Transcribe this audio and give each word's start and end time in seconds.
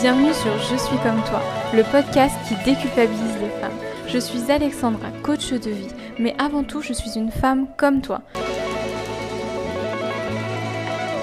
Bienvenue 0.00 0.32
sur 0.32 0.56
Je 0.58 0.76
suis 0.76 0.96
comme 0.98 1.20
toi, 1.24 1.42
le 1.74 1.82
podcast 1.82 2.36
qui 2.46 2.54
déculpabilise 2.64 3.40
les 3.40 3.50
femmes. 3.60 3.76
Je 4.06 4.18
suis 4.18 4.48
Alexandra, 4.48 5.10
coach 5.24 5.50
de 5.52 5.70
vie, 5.70 5.92
mais 6.20 6.36
avant 6.38 6.62
tout, 6.62 6.80
je 6.80 6.92
suis 6.92 7.18
une 7.18 7.32
femme 7.32 7.66
comme 7.76 8.00
toi. 8.00 8.22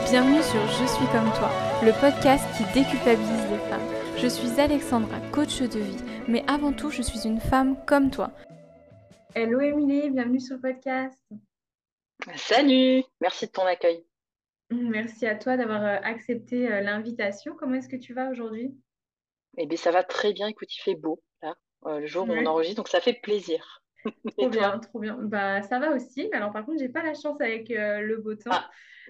Bienvenue 0.10 0.44
sur 0.44 0.60
Je 0.68 0.86
suis 0.88 1.06
comme 1.14 1.32
toi, 1.38 1.50
le 1.86 1.94
podcast 2.02 2.44
qui 2.58 2.66
déculpabilise 2.74 3.50
les 3.50 3.70
femmes. 3.70 3.88
Je 4.18 4.28
suis 4.28 4.60
Alexandra, 4.60 5.22
coach 5.32 5.62
de 5.62 5.80
vie, 5.80 6.04
mais 6.28 6.44
avant 6.50 6.74
tout, 6.74 6.90
je 6.90 7.02
suis 7.02 7.26
une 7.26 7.40
femme 7.40 7.78
comme 7.86 8.12
toi. 8.12 8.32
Hello 9.36 9.62
Émilie, 9.62 10.10
bienvenue 10.10 10.42
sur 10.42 10.58
le 10.58 10.62
podcast. 10.62 11.18
Salut, 12.36 13.04
merci 13.22 13.46
de 13.46 13.52
ton 13.52 13.66
accueil. 13.66 14.04
Merci 14.72 15.28
à 15.28 15.36
toi 15.36 15.58
d'avoir 15.58 15.84
euh, 15.84 15.98
accepté 16.04 16.72
euh, 16.72 16.82
l'invitation. 16.82 17.56
Comment 17.56 17.76
est-ce 17.76 17.90
que 17.90 17.96
tu 17.96 18.14
vas 18.14 18.30
aujourd'hui? 18.30 18.76
Eh 19.58 19.66
bien, 19.68 19.78
ça 19.78 19.92
va 19.92 20.04
très 20.04 20.34
bien. 20.34 20.48
Écoute, 20.48 20.76
il 20.76 20.82
fait 20.82 20.96
beau, 20.96 21.22
là, 21.42 21.56
euh, 21.86 22.00
le 22.00 22.08
jour 22.08 22.28
où 22.28 22.32
on 22.32 22.46
enregistre, 22.46 22.78
donc 22.78 22.88
ça 22.88 23.00
fait 23.00 23.20
plaisir. 23.22 23.84
Trop 24.38 24.50
bien, 24.50 24.78
trop 24.78 25.00
bien. 25.00 25.18
Bah, 25.20 25.64
ça 25.64 25.80
va 25.80 25.90
aussi. 25.90 26.30
Alors, 26.32 26.52
par 26.52 26.64
contre, 26.64 26.78
j'ai 26.78 26.90
pas 26.90 27.02
la 27.02 27.16
chance 27.16 27.42
avec 27.42 27.70
le 27.70 28.18
beau 28.18 28.36
temps. 28.36 28.52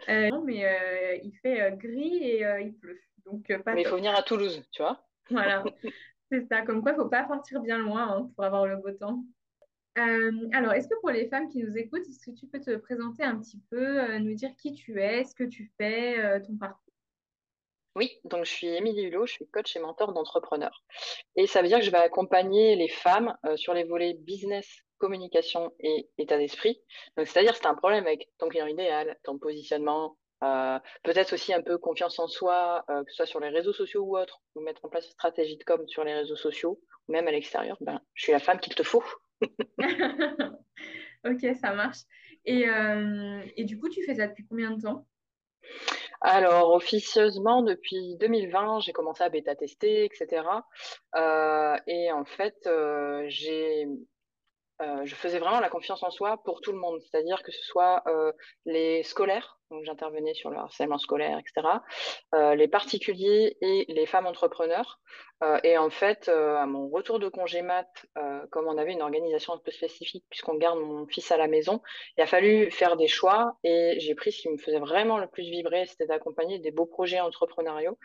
Ah. 0.07 0.29
mais 0.45 1.19
il 1.21 1.33
fait 1.41 1.75
gris 1.75 2.23
et 2.23 2.45
il 2.61 2.73
pleut. 2.75 3.01
Donc, 3.25 3.45
Mais 3.65 3.81
il 3.81 3.87
faut 3.87 3.97
venir 3.97 4.15
à 4.15 4.23
Toulouse, 4.23 4.63
tu 4.71 4.81
vois? 4.81 5.05
Voilà, 5.29 5.65
c'est 6.31 6.47
ça. 6.47 6.61
Comme 6.61 6.81
quoi, 6.81 6.93
il 6.93 6.95
faut 6.95 7.09
pas 7.09 7.23
partir 7.23 7.59
bien 7.59 7.77
loin 7.77 8.07
hein, 8.07 8.31
pour 8.35 8.45
avoir 8.45 8.67
le 8.67 8.77
beau 8.77 8.91
temps. 8.91 9.25
Euh, 9.97 10.49
alors, 10.51 10.73
est-ce 10.73 10.87
que 10.87 10.99
pour 10.99 11.09
les 11.09 11.27
femmes 11.27 11.49
qui 11.49 11.59
nous 11.59 11.77
écoutent, 11.77 12.07
est-ce 12.07 12.19
que 12.19 12.35
tu 12.35 12.47
peux 12.47 12.59
te 12.59 12.75
présenter 12.75 13.23
un 13.23 13.39
petit 13.39 13.61
peu, 13.69 14.01
euh, 14.01 14.19
nous 14.19 14.33
dire 14.33 14.51
qui 14.57 14.73
tu 14.73 15.01
es, 15.01 15.23
ce 15.23 15.33
que 15.33 15.45
tu 15.45 15.71
fais, 15.77 16.19
euh, 16.19 16.39
ton 16.39 16.57
parcours? 16.57 16.81
Oui, 17.95 18.19
donc 18.25 18.43
je 18.43 18.51
suis 18.51 18.67
Émilie 18.67 19.03
Hulot, 19.03 19.25
je 19.25 19.33
suis 19.33 19.47
coach 19.47 19.73
et 19.77 19.79
mentor 19.79 20.11
d'entrepreneurs. 20.11 20.83
Et 21.37 21.47
ça 21.47 21.61
veut 21.61 21.69
dire 21.69 21.79
que 21.79 21.85
je 21.85 21.91
vais 21.91 21.97
accompagner 21.97 22.75
les 22.75 22.89
femmes 22.89 23.37
sur 23.55 23.73
les 23.73 23.85
volets 23.85 24.15
business, 24.15 24.67
communication 24.97 25.71
et 25.79 26.09
état 26.17 26.37
d'esprit. 26.37 26.77
Donc, 27.15 27.25
c'est-à-dire, 27.27 27.55
c'est 27.55 27.67
un 27.67 27.73
problème 27.73 28.05
avec 28.05 28.27
ton 28.37 28.49
client 28.49 28.67
idéal, 28.67 29.17
ton 29.23 29.37
positionnement, 29.37 30.17
peut-être 31.03 31.31
aussi 31.31 31.53
un 31.53 31.61
peu 31.61 31.77
confiance 31.77 32.19
en 32.19 32.27
soi, 32.27 32.83
que 32.89 33.09
ce 33.11 33.15
soit 33.15 33.25
sur 33.27 33.39
les 33.39 33.47
réseaux 33.47 33.71
sociaux 33.71 34.03
ou 34.03 34.17
autres, 34.17 34.41
ou 34.55 34.59
mettre 34.59 34.83
en 34.83 34.89
place 34.89 35.05
une 35.05 35.11
stratégie 35.11 35.55
de 35.55 35.63
com 35.63 35.87
sur 35.87 36.03
les 36.03 36.15
réseaux 36.15 36.35
sociaux, 36.35 36.81
ou 37.07 37.13
même 37.13 37.29
à 37.29 37.31
l'extérieur, 37.31 37.77
ben, 37.79 38.01
je 38.13 38.23
suis 38.23 38.33
la 38.33 38.39
femme 38.39 38.59
qu'il 38.59 38.75
te 38.75 38.83
faut. 38.83 39.05
Ok, 41.25 41.45
ça 41.59 41.73
marche. 41.73 41.99
Et, 42.45 42.69
euh, 42.69 43.41
et 43.57 43.63
du 43.63 43.79
coup, 43.79 43.89
tu 43.89 44.03
fais 44.05 44.15
ça 44.15 44.27
depuis 44.27 44.45
combien 44.47 44.71
de 44.71 44.81
temps? 44.81 45.07
Alors, 46.21 46.71
officieusement, 46.73 47.61
depuis 47.61 48.15
2020, 48.19 48.79
j'ai 48.81 48.93
commencé 48.93 49.23
à 49.23 49.29
bêta-tester, 49.29 50.05
etc. 50.05 50.65
Euh, 51.15 51.77
et 51.87 52.11
en 52.11 52.25
fait, 52.25 52.55
euh, 52.67 53.25
j'ai 53.27 53.87
euh, 54.81 55.05
je 55.05 55.15
faisais 55.15 55.39
vraiment 55.39 55.61
la 55.61 55.69
confiance 55.69 56.03
en 56.03 56.09
soi 56.09 56.41
pour 56.43 56.59
tout 56.59 56.73
le 56.73 56.77
monde, 56.77 56.99
c'est-à-dire 57.01 57.43
que 57.43 57.51
ce 57.51 57.63
soit 57.63 58.03
euh, 58.07 58.33
les 58.65 59.03
scolaires, 59.03 59.57
donc 59.71 59.85
j'intervenais 59.85 60.33
sur 60.33 60.49
le 60.49 60.57
harcèlement 60.57 60.97
scolaire, 60.97 61.39
etc., 61.39 61.67
euh, 62.33 62.55
les 62.55 62.67
particuliers 62.67 63.55
et 63.61 63.85
les 63.87 64.05
femmes 64.05 64.27
entrepreneurs. 64.27 64.99
et 65.63 65.77
en 65.77 65.89
fait, 65.89 66.29
à 66.29 66.65
mon 66.65 66.89
retour 66.89 67.19
de 67.19 67.27
congé 67.29 67.61
mat, 67.61 67.89
comme 68.51 68.67
on 68.67 68.77
avait 68.77 68.93
une 68.93 69.01
organisation 69.01 69.53
un 69.53 69.57
peu 69.57 69.71
spécifique 69.71 70.25
puisqu'on 70.29 70.55
garde 70.55 70.79
mon 70.79 71.05
fils 71.07 71.29
à 71.31 71.37
la 71.37 71.47
maison, 71.47 71.81
il 72.17 72.21
a 72.21 72.25
fallu 72.25 72.71
faire 72.71 72.95
des 72.95 73.07
choix 73.07 73.57
et 73.63 73.95
j'ai 73.99 74.15
pris 74.15 74.31
ce 74.31 74.41
qui 74.41 74.49
me 74.49 74.57
faisait 74.57 74.79
vraiment 74.79 75.17
le 75.17 75.27
plus 75.27 75.43
vibrer, 75.43 75.85
c'était 75.87 76.07
d'accompagner 76.07 76.59
des 76.59 76.71
beaux 76.71 76.85
projets 76.85 77.19
entrepreneuriaux. 77.19 77.97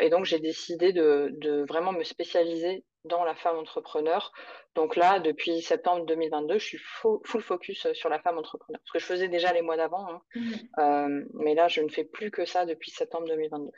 et 0.00 0.08
donc 0.08 0.24
j'ai 0.24 0.40
décidé 0.40 0.92
de, 0.92 1.30
de 1.32 1.64
vraiment 1.68 1.92
me 1.92 2.04
spécialiser 2.04 2.84
dans 3.04 3.24
la 3.24 3.34
femme 3.34 3.56
entrepreneur. 3.56 4.32
Donc 4.74 4.96
là, 4.96 5.18
depuis 5.18 5.60
septembre 5.62 6.06
2022, 6.06 6.58
je 6.58 6.64
suis 6.64 6.78
full 6.78 7.42
focus 7.42 7.86
euh, 7.86 7.94
sur 7.94 8.08
la 8.08 8.18
femme 8.20 8.38
entrepreneur. 8.38 8.80
Ce 8.84 8.92
que 8.92 8.98
je 8.98 9.04
faisais 9.04 9.28
déjà 9.28 9.52
les 9.52 9.62
mois 9.62 9.76
d'avant, 9.76 10.08
hein. 10.08 10.22
mmh. 10.34 10.50
euh, 10.78 11.24
mais 11.34 11.54
là, 11.54 11.68
je 11.68 11.80
ne 11.80 11.88
fais 11.88 12.04
plus 12.04 12.30
que 12.30 12.44
ça 12.44 12.66
depuis 12.66 12.90
septembre 12.90 13.26
2022. 13.28 13.70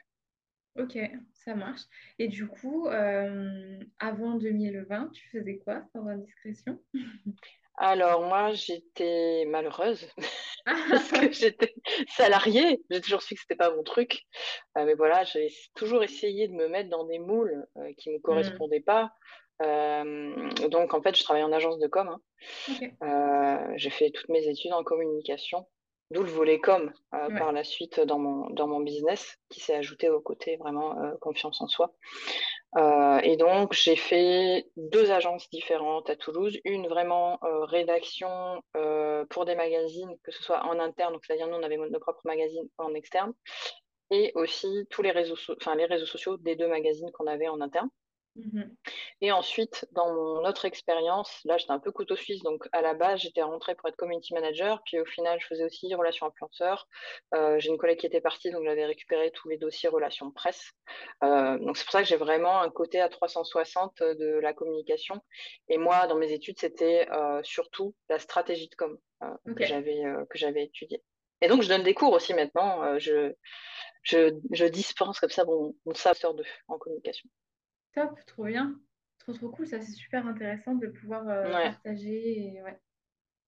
Ok, 0.76 0.98
ça 1.32 1.54
marche. 1.54 1.82
Et 2.18 2.26
du 2.26 2.48
coup, 2.48 2.88
euh, 2.88 3.78
avant 4.00 4.34
2020, 4.34 5.10
tu 5.12 5.28
faisais 5.28 5.58
quoi, 5.58 5.84
sans 5.92 6.06
indiscrétion? 6.08 6.80
Alors 7.76 8.22
moi, 8.22 8.52
j'étais 8.52 9.44
malheureuse 9.48 10.06
parce 10.66 11.10
que 11.10 11.32
j'étais 11.32 11.74
salariée. 12.08 12.82
J'ai 12.90 13.00
toujours 13.00 13.22
su 13.22 13.34
que 13.34 13.40
c'était 13.40 13.56
pas 13.56 13.74
mon 13.74 13.82
truc. 13.82 14.22
mais 14.76 14.94
voilà, 14.94 15.24
j'ai 15.24 15.48
toujours 15.74 16.02
essayé 16.02 16.48
de 16.48 16.54
me 16.54 16.68
mettre 16.68 16.90
dans 16.90 17.04
des 17.04 17.18
moules 17.18 17.66
qui 17.98 18.10
ne 18.10 18.14
me 18.14 18.18
mmh. 18.18 18.22
correspondaient 18.22 18.80
pas. 18.80 19.12
donc 19.60 20.94
en 20.94 21.02
fait, 21.02 21.16
je 21.16 21.24
travaillais 21.24 21.44
en 21.44 21.52
agence 21.52 21.78
de 21.78 21.88
com. 21.88 22.16
Hein. 23.00 23.72
j'ai 23.76 23.90
fait 23.90 24.10
toutes 24.10 24.28
mes 24.28 24.46
études 24.46 24.72
en 24.72 24.84
communication, 24.84 25.66
d'où 26.10 26.22
le 26.22 26.30
volet 26.30 26.60
com 26.60 26.92
par 27.10 27.52
la 27.52 27.64
suite 27.64 27.98
dans 28.00 28.18
mon, 28.18 28.50
dans 28.50 28.68
mon 28.68 28.80
business 28.80 29.36
qui 29.48 29.60
s'est 29.60 29.74
ajouté 29.74 30.10
au 30.10 30.20
côté 30.20 30.56
vraiment 30.58 30.96
confiance 31.20 31.60
en 31.60 31.66
soi. 31.66 31.92
Euh, 32.76 33.20
et 33.22 33.36
donc, 33.36 33.72
j'ai 33.72 33.96
fait 33.96 34.66
deux 34.76 35.10
agences 35.12 35.48
différentes 35.50 36.10
à 36.10 36.16
Toulouse. 36.16 36.58
Une 36.64 36.88
vraiment 36.88 37.38
euh, 37.44 37.64
rédaction 37.64 38.62
euh, 38.76 39.24
pour 39.26 39.44
des 39.44 39.54
magazines, 39.54 40.16
que 40.22 40.32
ce 40.32 40.42
soit 40.42 40.64
en 40.64 40.80
interne, 40.80 41.12
donc 41.12 41.24
c'est-à-dire 41.24 41.46
nous, 41.46 41.56
on 41.56 41.62
avait 41.62 41.76
nos 41.76 42.00
propres 42.00 42.22
magazines 42.24 42.68
en 42.78 42.94
externe, 42.94 43.32
et 44.10 44.32
aussi 44.34 44.86
tous 44.90 45.02
les 45.02 45.12
réseaux, 45.12 45.36
les 45.76 45.84
réseaux 45.86 46.06
sociaux 46.06 46.36
des 46.36 46.56
deux 46.56 46.68
magazines 46.68 47.10
qu'on 47.12 47.26
avait 47.26 47.48
en 47.48 47.60
interne. 47.60 47.88
Mmh 48.36 48.62
et 49.20 49.32
ensuite, 49.32 49.86
dans 49.92 50.12
mon 50.12 50.44
autre 50.44 50.66
expérience, 50.66 51.40
là, 51.44 51.56
j'étais 51.56 51.72
un 51.72 51.78
peu 51.78 51.92
couteau 51.92 52.14
suisse. 52.16 52.42
Donc, 52.42 52.68
à 52.72 52.82
la 52.82 52.92
base, 52.92 53.20
j'étais 53.20 53.42
rentrée 53.42 53.74
pour 53.74 53.88
être 53.88 53.96
community 53.96 54.34
manager. 54.34 54.82
Puis, 54.84 55.00
au 55.00 55.06
final, 55.06 55.40
je 55.40 55.46
faisais 55.46 55.64
aussi 55.64 55.94
relations 55.94 56.26
influenceurs. 56.26 56.88
Euh, 57.34 57.58
j'ai 57.58 57.70
une 57.70 57.78
collègue 57.78 57.98
qui 57.98 58.06
était 58.06 58.20
partie, 58.20 58.50
donc 58.50 58.64
j'avais 58.64 58.84
récupéré 58.84 59.30
tous 59.30 59.48
les 59.48 59.56
dossiers 59.56 59.88
relations 59.88 60.30
presse. 60.30 60.72
Euh, 61.22 61.58
donc, 61.58 61.78
c'est 61.78 61.84
pour 61.84 61.92
ça 61.92 62.02
que 62.02 62.08
j'ai 62.08 62.16
vraiment 62.16 62.60
un 62.60 62.70
côté 62.70 63.00
à 63.00 63.08
360 63.08 64.02
de 64.02 64.38
la 64.40 64.52
communication. 64.52 65.22
Et 65.68 65.78
moi, 65.78 66.06
dans 66.06 66.16
mes 66.16 66.32
études, 66.32 66.58
c'était 66.58 67.08
euh, 67.10 67.40
surtout 67.44 67.94
la 68.10 68.18
stratégie 68.18 68.68
de 68.68 68.74
com 68.74 68.98
que 69.56 69.64
j'avais 69.64 70.02
que 70.28 70.36
j'avais 70.36 70.64
étudiée. 70.64 71.02
Et 71.40 71.48
donc, 71.48 71.62
je 71.62 71.68
donne 71.68 71.82
des 71.82 71.94
cours 71.94 72.12
aussi 72.12 72.34
maintenant. 72.34 72.98
je, 72.98 73.32
je, 74.02 74.38
je, 74.52 74.66
dispense 74.66 75.18
comme 75.18 75.30
ça 75.30 75.44
mon, 75.44 75.74
mon 75.86 75.94
savoir 75.94 76.34
de 76.34 76.44
en 76.68 76.76
communication. 76.76 77.28
Top, 77.94 78.18
trop 78.26 78.44
bien. 78.44 78.74
Trop, 79.18 79.32
trop 79.32 79.48
cool. 79.50 79.66
Ça, 79.66 79.80
c'est 79.80 79.92
super 79.92 80.26
intéressant 80.26 80.74
de 80.74 80.88
pouvoir 80.88 81.28
euh, 81.28 81.50
partager. 81.50 82.60
ouais. 82.64 82.78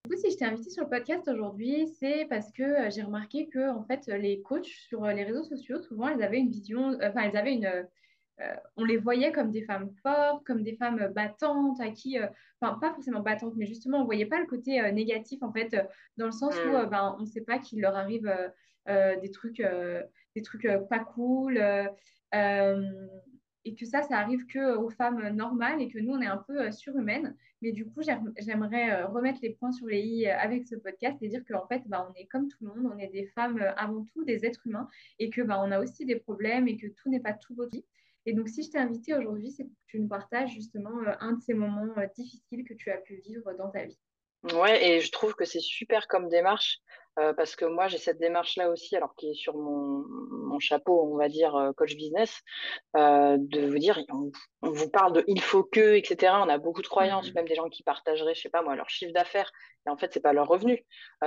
Du 0.05 0.15
coup, 0.15 0.21
si 0.21 0.31
je 0.31 0.37
t'ai 0.37 0.45
invité 0.45 0.71
sur 0.71 0.85
le 0.85 0.89
podcast 0.89 1.27
aujourd'hui, 1.27 1.89
c'est 1.99 2.27
parce 2.27 2.53
que 2.53 2.63
euh, 2.63 2.91
j'ai 2.91 3.03
remarqué 3.03 3.49
que 3.49 3.71
en 3.71 3.85
fait, 3.85 4.07
les 4.07 4.41
coachs 4.43 4.65
sur 4.65 5.05
euh, 5.05 5.13
les 5.13 5.25
réseaux 5.25 5.43
sociaux, 5.43 5.81
souvent, 5.81 6.09
ils 6.09 6.23
avaient 6.23 6.39
une 6.39 6.51
vision, 6.51 6.97
enfin, 7.03 7.29
ils 7.29 7.37
avaient 7.37 7.55
une, 7.55 7.89
on 8.77 8.85
les 8.85 8.99
voyait 8.99 9.33
comme 9.33 9.51
des 9.51 9.65
femmes 9.65 9.91
fortes, 10.03 10.45
comme 10.45 10.63
des 10.63 10.77
femmes 10.77 11.09
battantes, 11.09 11.81
à 11.81 11.91
qui, 11.91 12.19
enfin, 12.61 12.79
pas 12.79 12.93
forcément 12.93 13.21
battantes, 13.21 13.55
mais 13.57 13.67
justement, 13.67 14.03
on 14.03 14.05
voyait 14.05 14.27
pas 14.27 14.39
le 14.39 14.47
côté 14.47 14.81
négatif, 14.93 15.43
en 15.43 15.53
fait, 15.53 15.75
dans 16.19 16.27
le 16.27 16.33
sens 16.33 16.55
où 16.55 16.69
mmh. 16.69 16.91
ben, 16.91 17.17
on 17.19 17.23
ne 17.23 17.27
sait 17.27 17.41
pas 17.41 17.59
qu'il 17.59 17.81
leur 17.81 17.97
arrive 17.97 18.31
des 18.87 19.31
trucs, 19.31 19.63
des 20.35 20.43
trucs 20.43 20.69
pas 20.91 20.99
cool 21.01 21.59
et 23.67 23.75
que 23.75 23.85
ça, 23.85 24.03
ça 24.03 24.19
arrive 24.19 24.47
que 24.47 24.77
aux 24.77 24.91
femmes 24.91 25.29
normales 25.31 25.83
et 25.83 25.89
que 25.89 25.99
nous, 25.99 26.15
on 26.15 26.21
est 26.21 26.27
un 26.27 26.37
peu 26.37 26.61
euh, 26.61 26.71
surhumaines. 26.71 27.37
Mais 27.63 27.73
du 27.73 27.85
coup, 27.85 28.01
j'aimerais 28.39 28.91
euh, 28.93 29.07
remettre 29.09 29.41
les 29.43 29.51
points 29.51 29.73
sur 29.73 29.89
les 29.89 30.01
i 30.01 30.29
euh, 30.29 30.39
avec 30.39 30.65
ce 30.67 30.77
podcast 30.77 31.21
et 31.21 31.29
dire 31.29 31.43
qu'en 31.45 31.67
fait, 31.67 31.83
bah, 31.87 32.09
on 32.09 32.15
est 32.15 32.27
comme 32.27 32.49
tout 32.49 32.59
le 32.61 32.69
monde, 32.69 32.93
on 32.95 32.99
est 32.99 33.09
des 33.09 33.27
femmes 33.27 33.61
avant 33.77 34.05
tout, 34.05 34.25
des 34.25 34.47
êtres 34.47 34.65
humains, 34.67 34.89
et 35.19 35.31
que 35.31 35.43
bah, 35.43 35.61
on 35.61 35.73
a 35.73 35.81
aussi 35.81 36.07
des 36.07 36.15
problèmes 36.15 36.69
et 36.69 36.77
que 36.77 36.87
tout 36.87 37.11
n'est 37.11 37.21
pas 37.21 37.33
tout 37.33 37.55
beau. 37.55 37.67
Et 38.25 38.33
donc, 38.33 38.49
si 38.49 38.63
je 38.63 38.71
t'ai 38.71 38.79
invité 38.79 39.15
aujourd'hui, 39.15 39.51
c'est 39.51 39.65
pour 39.65 39.75
que 39.75 39.91
tu 39.91 40.01
nous 40.01 40.09
partages 40.09 40.51
justement 40.51 40.93
un 41.21 41.33
de 41.33 41.41
ces 41.41 41.55
moments 41.55 41.93
difficiles 42.17 42.65
que 42.65 42.75
tu 42.75 42.91
as 42.91 42.99
pu 42.99 43.17
vivre 43.17 43.53
dans 43.59 43.71
ta 43.71 43.85
vie. 43.85 43.99
Ouais, 44.55 44.89
et 44.89 45.01
je 45.01 45.11
trouve 45.11 45.35
que 45.35 45.45
c'est 45.45 45.61
super 45.61 46.07
comme 46.07 46.29
démarche 46.29 46.81
euh, 47.19 47.33
parce 47.33 47.57
que 47.57 47.65
moi 47.65 47.89
j'ai 47.89 47.99
cette 47.99 48.19
démarche-là 48.19 48.71
aussi, 48.71 48.95
alors 48.97 49.15
qui 49.15 49.31
est 49.31 49.35
sur 49.35 49.57
mon, 49.57 50.05
mon 50.09 50.59
chapeau, 50.59 51.09
on 51.11 51.17
va 51.17 51.29
dire 51.29 51.57
euh, 51.57 51.73
coach 51.73 51.97
business, 51.97 52.43
euh, 52.97 53.37
de 53.39 53.67
vous 53.67 53.79
dire, 53.79 53.99
on, 54.11 54.31
vous 54.71 54.91
parle 54.91 55.13
de 55.15 55.25
il 55.27 55.41
faut 55.41 55.65
que, 55.65 55.97
etc. 55.97 56.35
On 56.45 56.49
a 56.49 56.59
beaucoup 56.59 56.83
de 56.83 56.87
croyances, 56.87 57.31
mmh 57.31 57.35
même 57.35 57.49
des 57.49 57.55
gens 57.55 57.69
qui 57.69 57.83
partageraient, 57.83 58.35
je 58.35 58.41
sais 58.41 58.49
pas 58.49 58.63
moi, 58.63 58.77
leur 58.77 58.89
chiffre 58.89 59.13
d'affaires 59.13 59.51
Et 59.87 59.91
en 59.91 59.97
fait, 59.97 60.13
c'est 60.13 60.21
pas 60.21 60.33
leur 60.33 60.49
revenu. 60.49 60.85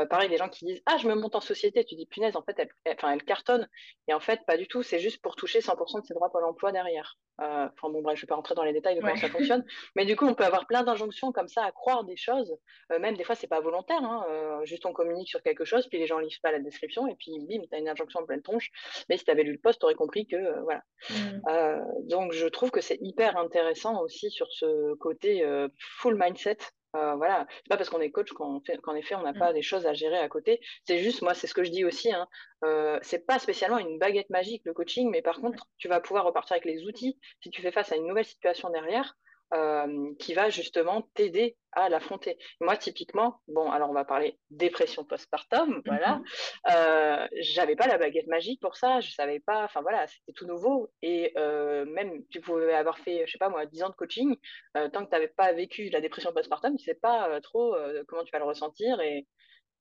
pareil, 0.10 0.30
des 0.30 0.38
gens 0.38 0.50
qui 0.50 0.66
disent 0.66 0.82
Ah, 0.86 0.98
je 0.98 1.08
me 1.08 1.16
monte 1.16 1.36
en 1.36 1.42
société. 1.42 1.86
Tu 1.86 1.96
dis 1.96 2.06
Punaise, 2.06 2.36
en 2.36 2.44
fait, 2.44 2.58
elle, 2.58 2.70
elle 2.86 3.24
cartonne. 3.24 3.68
Et 4.08 4.14
en 4.14 4.20
fait, 4.20 4.42
pas 4.46 4.58
du 4.58 4.68
tout. 4.68 4.84
C'est 4.84 5.00
juste 5.00 5.22
pour 5.22 5.36
toucher 5.36 5.60
100% 5.60 6.02
de 6.02 6.06
ses 6.06 6.14
droits 6.14 6.30
pour 6.30 6.42
l'emploi 6.42 6.72
derrière. 6.72 7.18
Enfin, 7.42 7.90
bon, 7.90 8.02
bref, 8.02 8.18
je 8.18 8.24
vais 8.24 8.28
pas 8.28 8.36
rentrer 8.36 8.56
dans 8.56 8.64
les 8.64 8.74
détails 8.74 8.96
de 8.96 9.02
comment 9.02 9.16
ça 9.16 9.30
fonctionne. 9.30 9.66
Mais 9.96 10.06
du 10.06 10.16
coup, 10.16 10.26
on 10.26 10.34
peut 10.34 10.44
avoir 10.44 10.68
plein 10.68 10.84
d'injonctions 10.84 11.32
comme 11.32 11.48
ça 11.48 11.64
à 11.64 11.72
croire 11.72 12.04
des 12.04 12.18
choses. 12.18 12.54
même 13.00 13.16
des 13.16 13.24
fois, 13.24 13.36
c'est 13.36 13.48
pas 13.48 13.62
volontaire. 13.62 14.04
Hein. 14.04 14.62
juste 14.66 14.86
on 14.86 14.94
communique 14.94 15.30
sur 15.30 15.42
quelque 15.42 15.64
chose, 15.64 15.88
puis 15.88 16.00
les 16.00 16.08
gens 16.08 16.20
lisent 16.20 16.40
pas 16.40 16.52
la 16.52 16.60
description, 16.60 17.08
et 17.08 17.16
puis 17.16 17.32
bim, 17.40 17.62
tu 17.70 17.76
as 17.76 17.80
une 17.80 17.88
injonction 17.88 18.22
en 18.22 18.26
pleine 18.26 18.42
tronche. 18.42 18.70
Mais 19.08 19.18
si 19.18 19.24
tu 19.24 19.32
avais 19.32 19.44
lu 19.44 19.54
le 19.54 19.60
poste, 19.60 19.80
tu 19.80 19.86
aurais 19.86 19.96
compris 19.96 20.28
que. 20.28 20.62
voilà. 20.64 20.82
Mmh. 21.10 22.08
donc, 22.10 22.34
je 22.34 22.48
trouve 22.48 22.72
que 22.72 22.82
c'est 22.82 22.98
hyper 23.02 23.38
intéressant 23.38 24.02
aussi 24.02 24.30
sur 24.32 24.48
ce 24.52 24.96
côté 24.96 25.46
full 25.78 26.16
mindset 26.20 26.58
euh, 26.96 27.16
voilà, 27.16 27.46
c'est 27.50 27.70
pas 27.70 27.78
parce 27.78 27.90
qu'on 27.90 28.02
est 28.02 28.10
coach 28.10 28.32
qu'en 28.32 28.96
effet 28.96 29.16
on 29.16 29.22
n'a 29.22 29.34
pas 29.34 29.52
mm. 29.52 29.54
des 29.54 29.62
choses 29.62 29.86
à 29.86 29.94
gérer 29.94 30.18
à 30.18 30.28
côté. 30.28 30.60
C'est 30.88 31.00
juste, 31.00 31.22
moi, 31.22 31.34
c'est 31.34 31.48
ce 31.48 31.54
que 31.54 31.64
je 31.64 31.72
dis 31.72 31.86
aussi. 31.86 32.12
Hein, 32.12 32.28
euh, 32.64 33.00
c'est 33.02 33.26
pas 33.26 33.40
spécialement 33.40 33.78
une 33.78 34.00
baguette 34.00 34.30
magique 34.30 34.64
le 34.66 34.74
coaching, 34.74 35.10
mais 35.10 35.22
par 35.22 35.40
contre, 35.40 35.68
tu 35.78 35.88
vas 35.88 36.00
pouvoir 36.00 36.26
repartir 36.26 36.54
avec 36.54 36.66
les 36.66 36.86
outils 36.86 37.20
si 37.42 37.50
tu 37.50 37.62
fais 37.62 37.72
face 37.72 37.92
à 37.92 37.96
une 37.96 38.08
nouvelle 38.08 38.26
situation 38.26 38.70
derrière. 38.70 39.18
Euh, 39.52 40.14
qui 40.20 40.36
va 40.36 40.52
justement 40.52 41.10
t'aider 41.16 41.58
à 41.72 41.90
l'affronter. 41.90 42.38
Moi, 42.62 42.78
typiquement, 42.78 43.42
bon, 43.48 43.72
alors 43.72 43.90
on 43.90 43.94
va 43.94 44.06
parler 44.06 44.38
dépression 44.52 45.04
postpartum, 45.04 45.82
voilà. 45.88 46.18
Mm-hmm. 46.20 46.76
Euh, 46.76 47.28
j'avais 47.40 47.76
pas 47.76 47.88
la 47.88 47.98
baguette 47.98 48.28
magique 48.28 48.62
pour 48.62 48.76
ça, 48.76 49.00
je 49.00 49.10
savais 49.10 49.40
pas, 49.40 49.64
enfin 49.64 49.82
voilà, 49.82 50.06
c'était 50.06 50.34
tout 50.34 50.46
nouveau. 50.46 50.92
Et 51.02 51.34
euh, 51.36 51.84
même, 51.86 52.24
tu 52.30 52.42
pouvais 52.42 52.76
avoir 52.76 53.00
fait, 53.00 53.26
je 53.26 53.32
sais 53.32 53.40
pas 53.40 53.50
moi, 53.50 53.66
10 53.66 53.82
ans 53.82 53.90
de 53.90 53.96
coaching, 53.96 54.36
tant 54.76 55.04
que 55.04 55.10
tu 55.10 55.14
n'avais 55.14 55.30
pas 55.30 55.52
vécu 55.52 55.90
la 55.90 56.00
dépression 56.00 56.32
postpartum, 56.32 56.78
tu 56.78 56.84
sais 56.84 56.94
pas 56.94 57.42
trop 57.42 57.76
comment 58.08 58.24
tu 58.24 58.32
vas 58.32 58.40
le 58.40 58.46
ressentir. 58.46 59.02
Et, 59.02 59.26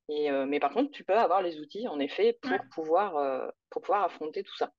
et 0.09 0.31
mais 0.47 0.61
par 0.61 0.73
contre, 0.73 0.93
tu 0.93 1.05
peux 1.05 1.12
avoir 1.12 1.43
les 1.43 1.61
outils, 1.61 1.87
en 1.88 2.00
effet, 2.00 2.38
pour, 2.41 2.59
pouvoir, 2.73 3.53
pour 3.69 3.82
pouvoir 3.82 4.05
affronter 4.05 4.43
tout 4.43 4.56
ça. 4.56 4.73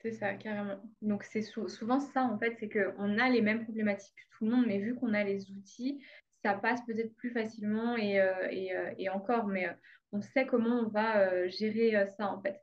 C'est 0.00 0.12
ça, 0.12 0.34
carrément. 0.34 0.80
Donc, 1.02 1.24
c'est 1.24 1.42
souvent 1.42 1.98
ça, 1.98 2.22
en 2.22 2.38
fait, 2.38 2.56
c'est 2.60 2.68
qu'on 2.68 3.18
a 3.18 3.28
les 3.28 3.42
mêmes 3.42 3.64
problématiques 3.64 4.14
que 4.14 4.36
tout 4.36 4.44
le 4.44 4.52
monde, 4.52 4.66
mais 4.66 4.78
vu 4.78 4.94
qu'on 4.94 5.12
a 5.12 5.24
les 5.24 5.50
outils, 5.50 6.00
ça 6.44 6.54
passe 6.54 6.84
peut-être 6.86 7.14
plus 7.16 7.32
facilement 7.32 7.96
et, 7.96 8.20
euh, 8.20 8.32
euh, 8.52 8.94
et, 8.96 9.08
encore, 9.08 9.46
mais 9.46 9.68
euh, 9.68 9.72
on 10.12 10.20
sait 10.20 10.46
comment 10.46 10.80
on 10.80 10.88
va 10.88 11.48
gérer 11.48 12.06
ça, 12.16 12.28
en 12.28 12.40
fait. 12.40 12.62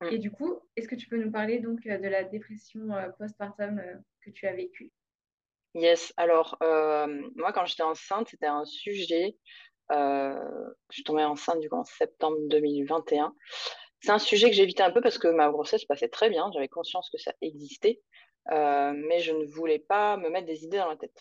Mm. 0.00 0.08
Et 0.10 0.18
du 0.18 0.32
coup, 0.32 0.58
est-ce 0.74 0.88
que 0.88 0.96
tu 0.96 1.08
peux 1.08 1.16
nous 1.16 1.30
parler 1.30 1.60
donc 1.60 1.82
de 1.84 2.08
la 2.08 2.24
dépression 2.24 2.88
postpartum 3.18 3.80
que 4.20 4.30
tu 4.30 4.46
as 4.48 4.54
vécue? 4.54 4.90
Yes, 5.74 6.12
alors, 6.16 6.58
moi, 6.60 7.52
quand 7.52 7.66
j'étais 7.66 7.82
enceinte, 7.84 8.28
c'était 8.28 8.46
un 8.46 8.64
sujet. 8.64 9.36
je 9.90 10.74
suis 10.90 11.04
tombée 11.04 11.24
enceinte 11.24 11.60
du 11.60 11.68
coup 11.68 11.76
en 11.76 11.84
septembre 11.84 12.36
2021. 12.48 13.32
C'est 14.04 14.12
un 14.12 14.18
sujet 14.18 14.50
que 14.50 14.56
j'évitais 14.56 14.82
un 14.82 14.90
peu 14.90 15.00
parce 15.00 15.16
que 15.16 15.28
ma 15.28 15.48
grossesse 15.48 15.86
passait 15.86 16.08
très 16.08 16.28
bien, 16.28 16.50
j'avais 16.52 16.68
conscience 16.68 17.08
que 17.08 17.16
ça 17.16 17.32
existait, 17.40 18.02
euh, 18.52 18.92
mais 18.94 19.20
je 19.20 19.32
ne 19.32 19.46
voulais 19.46 19.78
pas 19.78 20.18
me 20.18 20.28
mettre 20.28 20.46
des 20.46 20.62
idées 20.62 20.76
dans 20.76 20.90
la 20.90 20.96
tête. 20.96 21.14